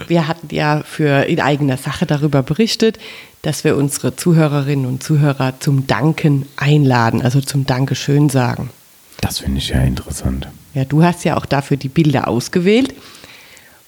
Wir 0.07 0.27
hatten 0.27 0.47
ja 0.53 0.83
für 0.83 1.23
in 1.23 1.41
eigener 1.41 1.77
Sache 1.77 2.05
darüber 2.05 2.43
berichtet, 2.43 2.99
dass 3.41 3.63
wir 3.63 3.75
unsere 3.75 4.15
Zuhörerinnen 4.15 4.85
und 4.85 5.03
Zuhörer 5.03 5.59
zum 5.59 5.87
Danken 5.87 6.47
einladen, 6.55 7.21
also 7.21 7.41
zum 7.41 7.65
Dankeschön 7.65 8.29
sagen. 8.29 8.69
Das 9.21 9.39
finde 9.39 9.59
ich 9.59 9.69
ja 9.69 9.81
interessant. 9.81 10.47
Ja, 10.73 10.85
du 10.85 11.03
hast 11.03 11.23
ja 11.23 11.37
auch 11.37 11.45
dafür 11.45 11.77
die 11.77 11.89
Bilder 11.89 12.27
ausgewählt. 12.27 12.93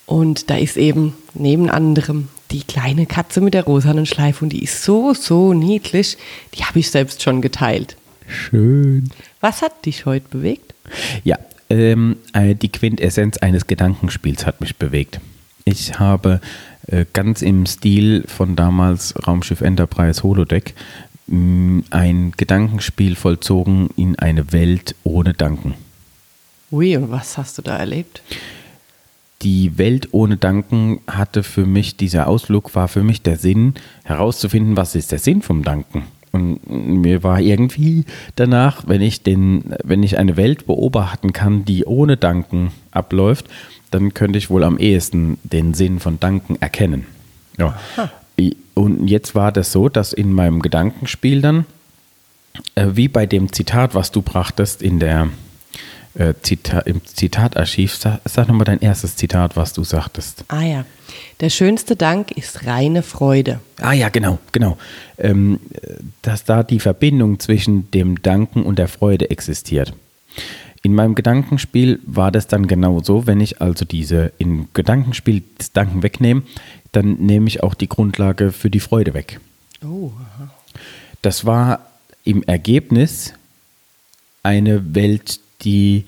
Und 0.06 0.50
da 0.50 0.58
ist 0.58 0.78
eben 0.78 1.13
neben 1.34 1.69
anderem 1.69 2.28
die 2.52 2.63
kleine 2.63 3.06
Katze 3.06 3.41
mit 3.41 3.54
der 3.54 3.63
rosanen 3.63 4.06
Schleife 4.06 4.46
und 4.46 4.50
die 4.50 4.63
ist 4.63 4.84
so, 4.84 5.13
so 5.13 5.54
niedlich. 5.54 6.17
Die 6.56 6.63
habe 6.63 6.80
ich 6.80 6.91
selbst 6.91 7.24
schon 7.24 7.41
geteilt. 7.41 7.96
Schön. 8.28 9.10
Was 9.39 9.62
hat 9.62 9.86
dich 9.86 10.06
heute 10.06 10.28
bewegt? 10.30 10.74
Ja, 11.24 11.38
ähm, 11.69 12.17
äh, 12.34 12.54
die 12.54 12.72
Quintessenz 12.72 13.38
eines 13.38 13.67
Gedankenspiels 13.67 14.46
hat 14.46 14.62
mich 14.62 14.76
bewegt. 14.76 15.19
Ich 15.65 15.98
habe 16.00 16.41
äh, 16.88 17.06
ganz 17.13 17.41
im 17.41 17.65
Stil 17.65 18.26
von 18.28 18.56
damals 18.56 19.15
Raumschiff 19.26 19.62
Enterprise 19.62 20.22
Holodeck 20.24 20.76
ein 21.28 22.34
Gedankenspiel 22.36 23.16
vollzogen 23.16 23.90
in 23.96 24.20
eine 24.20 24.52
Welt 24.52 24.96
ohne 25.04 25.34
Danken. 25.34 25.76
Ui, 26.72 26.98
und 26.98 27.12
was 27.12 27.38
hast 27.38 27.58
du 27.58 27.62
da 27.62 27.78
erlebt? 27.78 28.22
die 29.44 29.78
Welt 29.78 30.10
ohne 30.12 30.38
Danken 30.38 31.02
hatte 31.08 31.44
für 31.44 31.66
mich, 31.66 31.98
dieser 31.98 32.28
Ausflug 32.28 32.74
war 32.76 32.88
für 32.88 33.04
mich 33.04 33.22
der 33.22 33.38
Sinn, 33.38 33.74
herauszufinden, 34.04 34.78
was 34.78 34.96
ist 34.96 35.12
der 35.12 35.20
Sinn 35.20 35.42
vom 35.42 35.64
Danken. 35.64 36.04
Und 36.32 36.68
mir 36.68 37.22
war 37.22 37.40
irgendwie 37.40 38.06
danach, 38.36 38.88
wenn 38.88 39.02
ich 39.02 39.22
den, 39.22 39.76
wenn 39.84 40.02
ich 40.02 40.18
eine 40.18 40.36
Welt 40.36 40.66
beobachten 40.66 41.32
kann, 41.32 41.64
die 41.66 41.86
ohne 41.86 42.18
Danken 42.18 42.72
abläuft, 42.92 43.48
dann 43.92 44.16
könnte 44.16 44.40
ich 44.40 44.50
wohl 44.50 44.64
am 44.64 44.80
ehesten 44.80 45.38
den 45.44 45.76
Sinn 45.76 46.00
von 46.00 46.20
Danken 46.20 46.56
erkennen. 46.60 47.06
Ja. 47.58 47.78
Und 48.74 49.08
jetzt 49.08 49.36
war 49.36 49.52
das 49.52 49.72
so, 49.72 49.89
dass 49.89 50.13
in 50.13 50.34
meinem 50.34 50.62
Gedankenspiel 50.62 51.41
dann, 51.41 51.65
äh, 52.76 52.88
wie 52.93 53.08
bei 53.08 53.26
dem 53.26 53.52
Zitat, 53.54 53.93
was 53.93 54.12
du 54.12 54.22
brachtest 54.22 54.82
in 54.82 55.00
der 55.00 55.30
äh, 56.15 56.34
Zita 56.41 56.80
im 56.80 57.04
Zitatarchiv, 57.06 57.96
sag, 57.96 58.22
sag 58.26 58.48
nochmal 58.48 58.65
dein 58.65 58.80
erstes 58.80 59.15
Zitat, 59.15 59.56
was 59.56 59.74
du 59.74 59.84
sagtest. 59.84 60.46
Ah 60.48 60.62
ja. 60.62 60.86
Der 61.39 61.50
schönste 61.50 61.96
Dank 61.96 62.32
ist 62.32 62.65
reine 62.65 63.04
Freude. 63.04 63.60
Ah 63.80 63.93
ja, 63.93 64.10
genau, 64.10 64.39
genau. 64.52 64.78
Ähm, 65.17 65.60
dass 66.22 66.43
da 66.43 66.63
die 66.63 66.80
Verbindung 66.80 67.39
zwischen 67.39 67.91
dem 67.91 68.22
Danken 68.22 68.63
und 68.63 68.80
der 68.80 68.88
Freude 68.88 69.30
existiert. 69.30 69.93
In 70.82 70.96
meinem 70.96 71.15
Gedankenspiel 71.15 72.00
war 72.06 72.32
das 72.32 72.48
dann 72.48 72.67
genau 72.67 73.02
so, 73.02 73.26
wenn 73.26 73.39
ich 73.39 73.62
also 73.62 73.86
diese 73.86 74.34
im 74.38 74.67
Gedankenspiel 74.74 75.43
das 75.58 75.72
Danken 75.72 76.04
wegnehme, 76.04 76.43
dann 76.94 77.16
nehme 77.16 77.48
ich 77.48 77.62
auch 77.62 77.74
die 77.74 77.90
Grundlage 77.90 78.52
für 78.52 78.70
die 78.70 78.80
Freude 78.80 79.14
weg. 79.14 79.42
Oh, 79.84 80.12
aha. 80.18 80.50
Das 81.22 81.46
war 81.46 81.86
im 82.24 82.44
Ergebnis 82.44 83.34
eine 84.44 84.96
Welt, 84.96 85.40
die 85.62 86.06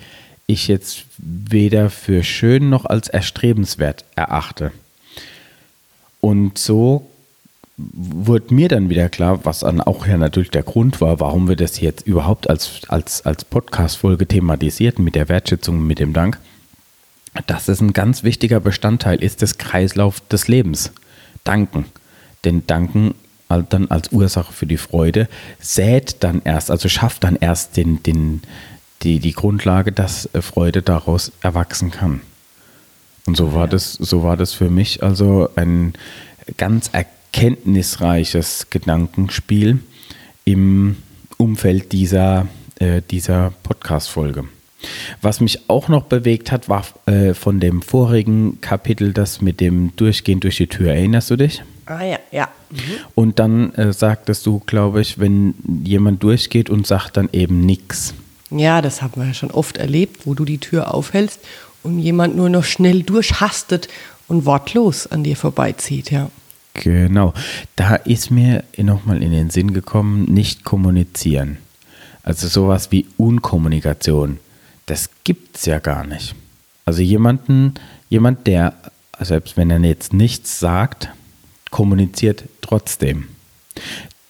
ich 0.47 0.67
jetzt 0.67 1.05
weder 1.17 1.89
für 1.89 2.23
schön 2.23 2.69
noch 2.69 2.85
als 2.85 3.07
erstrebenswert 3.07 4.05
erachte. 4.15 4.71
Und 6.21 6.57
so 6.57 7.09
wurde 7.77 8.53
mir 8.53 8.69
dann 8.69 8.89
wieder 8.89 9.09
klar, 9.09 9.43
was 9.43 9.59
dann 9.59 9.81
auch 9.81 10.07
ja 10.07 10.17
natürlich 10.17 10.51
der 10.51 10.63
Grund 10.63 11.01
war, 11.01 11.19
warum 11.19 11.49
wir 11.49 11.55
das 11.55 11.79
jetzt 11.81 12.07
überhaupt 12.07 12.49
als, 12.49 12.81
als, 12.87 13.25
als 13.25 13.43
Podcast-Folge 13.43 14.27
thematisierten 14.27 15.03
mit 15.03 15.15
der 15.15 15.29
Wertschätzung, 15.29 15.85
mit 15.85 15.99
dem 15.99 16.13
Dank, 16.13 16.39
dass 17.47 17.67
es 17.67 17.81
ein 17.81 17.93
ganz 17.93 18.23
wichtiger 18.23 18.59
Bestandteil 18.59 19.21
ist 19.21 19.41
des 19.41 19.57
Kreislaufs 19.57 20.27
des 20.29 20.47
Lebens. 20.47 20.91
Danken. 21.43 21.85
Denn 22.43 22.65
Danken 22.67 23.15
dann 23.69 23.87
als 23.89 24.11
Ursache 24.11 24.53
für 24.53 24.65
die 24.65 24.77
Freude 24.77 25.27
sät 25.59 26.17
dann 26.21 26.41
erst, 26.43 26.71
also 26.71 26.89
schafft 26.89 27.23
dann 27.23 27.35
erst 27.35 27.77
den, 27.77 28.01
den, 28.03 28.41
die, 29.03 29.19
die 29.19 29.33
Grundlage, 29.33 29.91
dass 29.91 30.29
Freude 30.41 30.81
daraus 30.81 31.31
erwachsen 31.41 31.91
kann. 31.91 32.21
Und 33.25 33.37
so 33.37 33.53
war 33.53 33.67
das, 33.67 33.93
so 33.93 34.23
war 34.23 34.37
das 34.37 34.53
für 34.53 34.69
mich 34.69 35.03
also 35.03 35.49
ein 35.55 35.93
ganz 36.57 36.89
erkenntnisreiches 36.91 38.67
Gedankenspiel 38.69 39.79
im 40.43 40.97
Umfeld 41.37 41.91
dieser, 41.91 42.47
äh, 42.79 43.01
dieser 43.09 43.51
Podcast-Folge. 43.63 44.45
Was 45.21 45.39
mich 45.39 45.69
auch 45.69 45.87
noch 45.87 46.03
bewegt 46.03 46.51
hat, 46.51 46.69
war 46.69 46.85
äh, 47.05 47.33
von 47.33 47.59
dem 47.59 47.81
vorigen 47.81 48.59
Kapitel 48.61 49.13
das 49.13 49.41
mit 49.41 49.59
dem 49.59 49.95
Durchgehen 49.95 50.39
durch 50.39 50.57
die 50.57 50.67
Tür. 50.67 50.91
Erinnerst 50.91 51.31
du 51.31 51.37
dich? 51.37 51.63
Ah 51.85 52.03
ja, 52.03 52.19
ja. 52.31 52.49
Mhm. 52.71 52.77
Und 53.15 53.39
dann 53.39 53.73
äh, 53.75 53.93
sagtest 53.93 54.45
du, 54.45 54.61
glaube 54.65 55.01
ich, 55.01 55.19
wenn 55.19 55.53
jemand 55.83 56.23
durchgeht 56.23 56.69
und 56.69 56.85
sagt 56.87 57.17
dann 57.17 57.29
eben 57.31 57.61
nichts. 57.61 58.13
Ja, 58.51 58.81
das 58.81 59.01
haben 59.01 59.21
wir 59.21 59.27
ja 59.27 59.33
schon 59.33 59.51
oft 59.51 59.77
erlebt, 59.77 60.25
wo 60.25 60.33
du 60.33 60.45
die 60.45 60.59
Tür 60.59 60.93
aufhältst 60.93 61.39
und 61.83 61.99
jemand 61.99 62.35
nur 62.35 62.49
noch 62.49 62.63
schnell 62.63 63.03
durchhastet 63.03 63.87
und 64.27 64.45
wortlos 64.45 65.07
an 65.07 65.23
dir 65.23 65.35
vorbeizieht, 65.35 66.11
ja. 66.11 66.29
Genau. 66.73 67.33
Da 67.75 67.95
ist 67.95 68.31
mir 68.31 68.63
nochmal 68.77 69.23
in 69.23 69.31
den 69.31 69.49
Sinn 69.49 69.73
gekommen, 69.73 70.25
nicht 70.25 70.63
kommunizieren. 70.63 71.57
Also 72.23 72.47
sowas 72.47 72.91
wie 72.91 73.05
Unkommunikation. 73.17 74.39
Das 74.85 75.09
gibt 75.23 75.57
es 75.57 75.65
ja 75.65 75.79
gar 75.79 76.05
nicht. 76.05 76.35
Also 76.85 77.01
jemanden, 77.01 77.73
jemand, 78.09 78.45
der, 78.47 78.73
selbst 79.19 79.57
wenn 79.57 79.71
er 79.71 79.79
jetzt 79.79 80.13
nichts 80.13 80.59
sagt, 80.59 81.09
kommuniziert 81.71 82.43
trotzdem. 82.61 83.27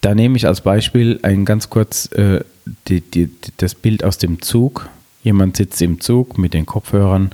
Da 0.01 0.15
nehme 0.15 0.37
ich 0.37 0.47
als 0.47 0.61
Beispiel 0.61 1.19
ein 1.23 1.45
ganz 1.45 1.69
kurz 1.69 2.11
äh, 2.13 2.43
die, 2.87 3.01
die, 3.01 3.29
das 3.57 3.75
Bild 3.75 4.03
aus 4.03 4.17
dem 4.17 4.41
Zug. 4.41 4.89
Jemand 5.23 5.57
sitzt 5.57 5.81
im 5.81 5.99
Zug 5.99 6.37
mit 6.37 6.53
den 6.53 6.65
Kopfhörern 6.65 7.31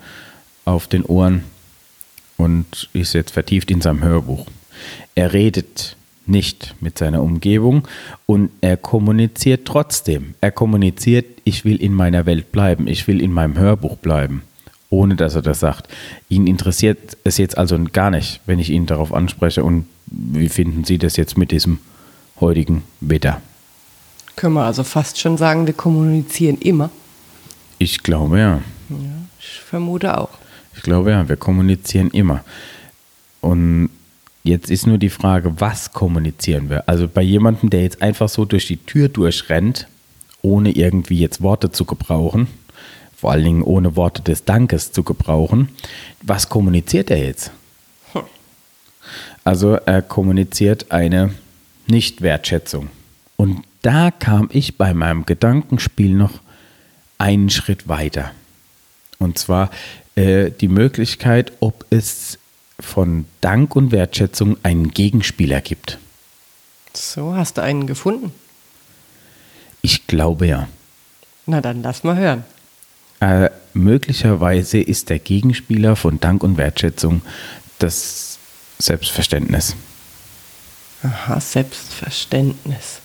auf 0.65 0.87
den 0.87 1.03
Ohren 1.03 1.43
und 2.37 2.89
ist 2.93 3.13
jetzt 3.13 3.31
vertieft 3.31 3.69
in 3.69 3.81
seinem 3.81 4.03
Hörbuch. 4.03 4.47
Er 5.15 5.33
redet 5.33 5.95
nicht 6.25 6.75
mit 6.79 6.97
seiner 6.97 7.21
Umgebung 7.21 7.87
und 8.25 8.51
er 8.61 8.77
kommuniziert 8.77 9.65
trotzdem. 9.65 10.35
Er 10.41 10.51
kommuniziert, 10.51 11.25
ich 11.43 11.65
will 11.65 11.77
in 11.77 11.93
meiner 11.93 12.25
Welt 12.25 12.51
bleiben, 12.51 12.87
ich 12.87 13.07
will 13.07 13.21
in 13.21 13.31
meinem 13.31 13.57
Hörbuch 13.57 13.97
bleiben, 13.97 14.43
ohne 14.89 15.15
dass 15.15 15.35
er 15.35 15.41
das 15.41 15.59
sagt. 15.59 15.87
Ihn 16.29 16.47
interessiert 16.47 17.17
es 17.23 17.37
jetzt 17.37 17.57
also 17.57 17.79
gar 17.91 18.11
nicht, 18.11 18.41
wenn 18.45 18.59
ich 18.59 18.69
ihn 18.69 18.85
darauf 18.85 19.13
anspreche 19.13 19.63
und 19.63 19.85
wie 20.07 20.49
finden 20.49 20.83
Sie 20.83 20.97
das 20.97 21.17
jetzt 21.17 21.37
mit 21.37 21.51
diesem 21.51 21.79
heutigen 22.39 22.83
Wetter? 22.99 23.41
Können 24.35 24.55
wir 24.55 24.65
also 24.65 24.83
fast 24.83 25.19
schon 25.19 25.37
sagen, 25.37 25.67
wir 25.67 25.73
kommunizieren 25.73 26.57
immer. 26.57 26.89
Ich 27.77 28.03
glaube 28.03 28.39
ja. 28.39 28.61
Ja, 28.89 28.97
ich 29.39 29.61
vermute 29.61 30.17
auch. 30.17 30.29
Ich 30.75 30.83
glaube 30.83 31.11
ja, 31.11 31.27
wir 31.27 31.35
kommunizieren 31.35 32.09
immer. 32.11 32.43
Und 33.41 33.89
jetzt 34.43 34.69
ist 34.69 34.87
nur 34.87 34.97
die 34.97 35.09
Frage, 35.09 35.59
was 35.59 35.93
kommunizieren 35.93 36.69
wir? 36.69 36.87
Also 36.87 37.07
bei 37.07 37.21
jemandem, 37.21 37.69
der 37.69 37.83
jetzt 37.83 38.01
einfach 38.01 38.29
so 38.29 38.45
durch 38.45 38.67
die 38.67 38.77
Tür 38.77 39.09
durchrennt, 39.09 39.87
ohne 40.41 40.71
irgendwie 40.71 41.19
jetzt 41.19 41.41
Worte 41.41 41.71
zu 41.71 41.85
gebrauchen, 41.85 42.47
vor 43.15 43.31
allen 43.31 43.43
Dingen 43.43 43.63
ohne 43.63 43.95
Worte 43.95 44.23
des 44.23 44.45
Dankes 44.45 44.91
zu 44.91 45.03
gebrauchen, 45.03 45.69
was 46.23 46.49
kommuniziert 46.49 47.11
er 47.11 47.23
jetzt? 47.23 47.51
Hm. 48.13 48.23
Also 49.43 49.73
er 49.73 50.01
kommuniziert 50.01 50.91
eine 50.91 51.33
Nichtwertschätzung. 51.87 52.89
Und 53.37 53.63
da 53.81 54.11
kam 54.11 54.49
ich 54.51 54.77
bei 54.77 54.93
meinem 54.93 55.25
Gedankenspiel 55.25 56.13
noch 56.13 56.39
einen 57.17 57.49
Schritt 57.49 57.87
weiter. 57.87 58.31
Und 59.19 59.37
zwar 59.37 59.69
äh, 60.15 60.49
die 60.49 60.67
Möglichkeit, 60.67 61.51
ob 61.59 61.85
es 61.91 62.39
von 62.81 63.25
Dank 63.41 63.75
und 63.75 63.91
Wertschätzung 63.91 64.57
einen 64.63 64.91
Gegenspieler 64.91 65.61
gibt. 65.61 65.97
So, 66.93 67.35
hast 67.35 67.57
du 67.57 67.61
einen 67.61 67.87
gefunden? 67.87 68.33
Ich 69.81 70.07
glaube 70.07 70.47
ja. 70.47 70.67
Na 71.45 71.61
dann 71.61 71.81
lass 71.81 72.03
mal 72.03 72.17
hören. 72.17 72.43
Äh, 73.19 73.49
möglicherweise 73.73 74.79
ist 74.79 75.09
der 75.09 75.19
Gegenspieler 75.19 75.95
von 75.95 76.19
Dank 76.19 76.43
und 76.43 76.57
Wertschätzung 76.57 77.21
das 77.79 78.39
Selbstverständnis. 78.79 79.75
Aha, 81.03 81.39
Selbstverständnis. 81.39 82.99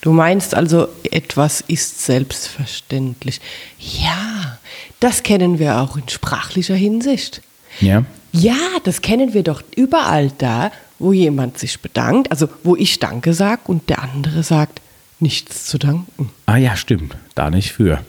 Du 0.00 0.12
meinst 0.12 0.54
also, 0.54 0.88
etwas 1.10 1.60
ist 1.60 2.04
selbstverständlich. 2.04 3.40
Ja, 3.78 4.58
das 5.00 5.22
kennen 5.22 5.58
wir 5.58 5.78
auch 5.78 5.96
in 5.96 6.08
sprachlicher 6.08 6.74
Hinsicht. 6.74 7.40
Ja? 7.80 8.04
Ja, 8.32 8.56
das 8.84 9.02
kennen 9.02 9.34
wir 9.34 9.42
doch 9.42 9.62
überall 9.76 10.32
da, 10.38 10.72
wo 10.98 11.12
jemand 11.12 11.58
sich 11.58 11.80
bedankt, 11.80 12.30
also 12.30 12.48
wo 12.64 12.76
ich 12.76 12.98
Danke 12.98 13.34
sage 13.34 13.62
und 13.66 13.88
der 13.90 14.02
andere 14.02 14.42
sagt, 14.42 14.80
nichts 15.20 15.66
zu 15.66 15.78
danken. 15.78 16.30
Ah 16.46 16.56
ja, 16.56 16.76
stimmt. 16.76 17.16
Da 17.34 17.50
nicht 17.50 17.72
für. 17.72 18.00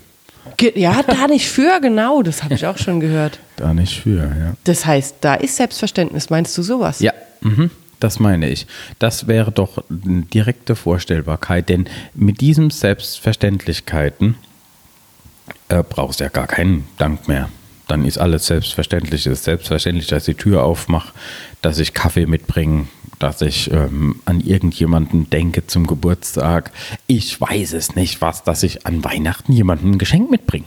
Ge 0.58 0.78
ja, 0.78 1.02
da 1.04 1.28
nicht 1.28 1.48
für, 1.48 1.80
genau, 1.82 2.22
das 2.22 2.44
habe 2.44 2.54
ich 2.54 2.66
auch 2.66 2.78
schon 2.78 3.00
gehört. 3.00 3.40
Da 3.56 3.72
nicht 3.72 4.00
für, 4.00 4.18
ja. 4.18 4.54
Das 4.64 4.84
heißt, 4.86 5.18
da 5.22 5.36
ist 5.36 5.58
Selbstverständnis, 5.58 6.32
meinst 6.32 6.58
du 6.58 6.64
sowas? 6.64 7.00
Ja, 7.02 7.14
mhm, 7.42 7.70
das 8.00 8.20
meine 8.20 8.50
ich. 8.50 8.66
Das 8.98 9.28
wäre 9.28 9.52
doch 9.52 9.84
eine 9.90 10.24
direkte 10.24 10.76
Vorstellbarkeit, 10.76 11.70
denn 11.70 11.86
mit 12.16 12.42
diesen 12.42 12.72
Selbstverständlichkeiten 12.72 14.36
äh, 15.70 15.84
brauchst 15.88 16.20
du 16.20 16.24
ja 16.24 16.32
gar 16.32 16.48
keinen 16.48 16.88
Dank 16.98 17.28
mehr. 17.28 17.48
Dann 17.94 18.06
ist 18.06 18.18
alles 18.18 18.48
selbstverständlich. 18.48 19.28
Es 19.28 19.34
ist 19.34 19.44
selbstverständlich, 19.44 20.08
dass 20.08 20.28
ich 20.28 20.36
die 20.36 20.42
Tür 20.42 20.64
aufmache, 20.64 21.14
dass 21.62 21.78
ich 21.78 21.94
Kaffee 21.94 22.26
mitbringe, 22.26 22.88
dass 23.20 23.40
ich 23.42 23.70
ähm, 23.70 24.20
an 24.26 24.42
irgendjemanden 24.42 25.30
denke 25.30 25.68
zum 25.68 25.86
Geburtstag. 25.86 26.72
Ich 27.06 27.40
weiß 27.40 27.74
es 27.74 27.96
nicht, 27.96 28.20
was, 28.20 28.44
dass 28.44 28.64
ich 28.64 28.88
an 28.88 29.04
Weihnachten 29.04 29.54
jemandem 29.54 29.92
ein 29.92 29.98
Geschenk 30.00 30.32
mitbringe. 30.32 30.66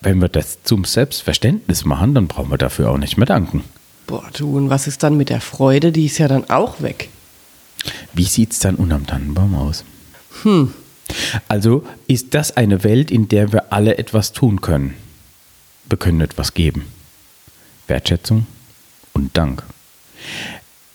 Wenn 0.00 0.18
wir 0.22 0.30
das 0.30 0.62
zum 0.62 0.86
Selbstverständnis 0.86 1.84
machen, 1.84 2.14
dann 2.14 2.26
brauchen 2.26 2.50
wir 2.50 2.56
dafür 2.56 2.90
auch 2.90 2.96
nicht 2.96 3.18
mehr 3.18 3.26
danken. 3.26 3.62
Boah, 4.06 4.24
du, 4.32 4.56
und 4.56 4.70
was 4.70 4.86
ist 4.86 5.02
dann 5.02 5.18
mit 5.18 5.28
der 5.28 5.42
Freude? 5.42 5.92
Die 5.92 6.06
ist 6.06 6.16
ja 6.16 6.26
dann 6.26 6.48
auch 6.48 6.80
weg. 6.80 7.10
Wie 8.14 8.24
sieht 8.24 8.52
es 8.52 8.60
dann 8.60 8.76
unterm 8.76 9.06
Tannenbaum 9.06 9.54
aus? 9.56 9.84
Hm. 10.42 10.72
Also 11.48 11.84
ist 12.06 12.32
das 12.32 12.56
eine 12.56 12.82
Welt, 12.82 13.10
in 13.10 13.28
der 13.28 13.52
wir 13.52 13.74
alle 13.74 13.98
etwas 13.98 14.32
tun 14.32 14.62
können. 14.62 14.94
Wir 15.84 15.98
können 15.98 16.20
etwas 16.20 16.54
geben. 16.54 16.86
Wertschätzung 17.86 18.46
und 19.12 19.36
Dank. 19.36 19.62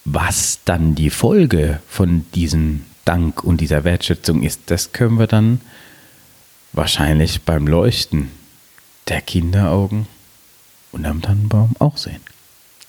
Was 0.05 0.59
dann 0.65 0.95
die 0.95 1.09
Folge 1.09 1.81
von 1.87 2.25
diesem 2.33 2.85
Dank 3.05 3.43
und 3.43 3.61
dieser 3.61 3.83
Wertschätzung 3.83 4.43
ist, 4.43 4.61
das 4.67 4.91
können 4.93 5.19
wir 5.19 5.27
dann 5.27 5.61
wahrscheinlich 6.73 7.41
beim 7.41 7.67
Leuchten 7.67 8.31
der 9.07 9.21
Kinderaugen 9.21 10.07
unterm 10.91 11.21
Tannenbaum 11.21 11.75
auch 11.79 11.97
sehen. 11.97 12.21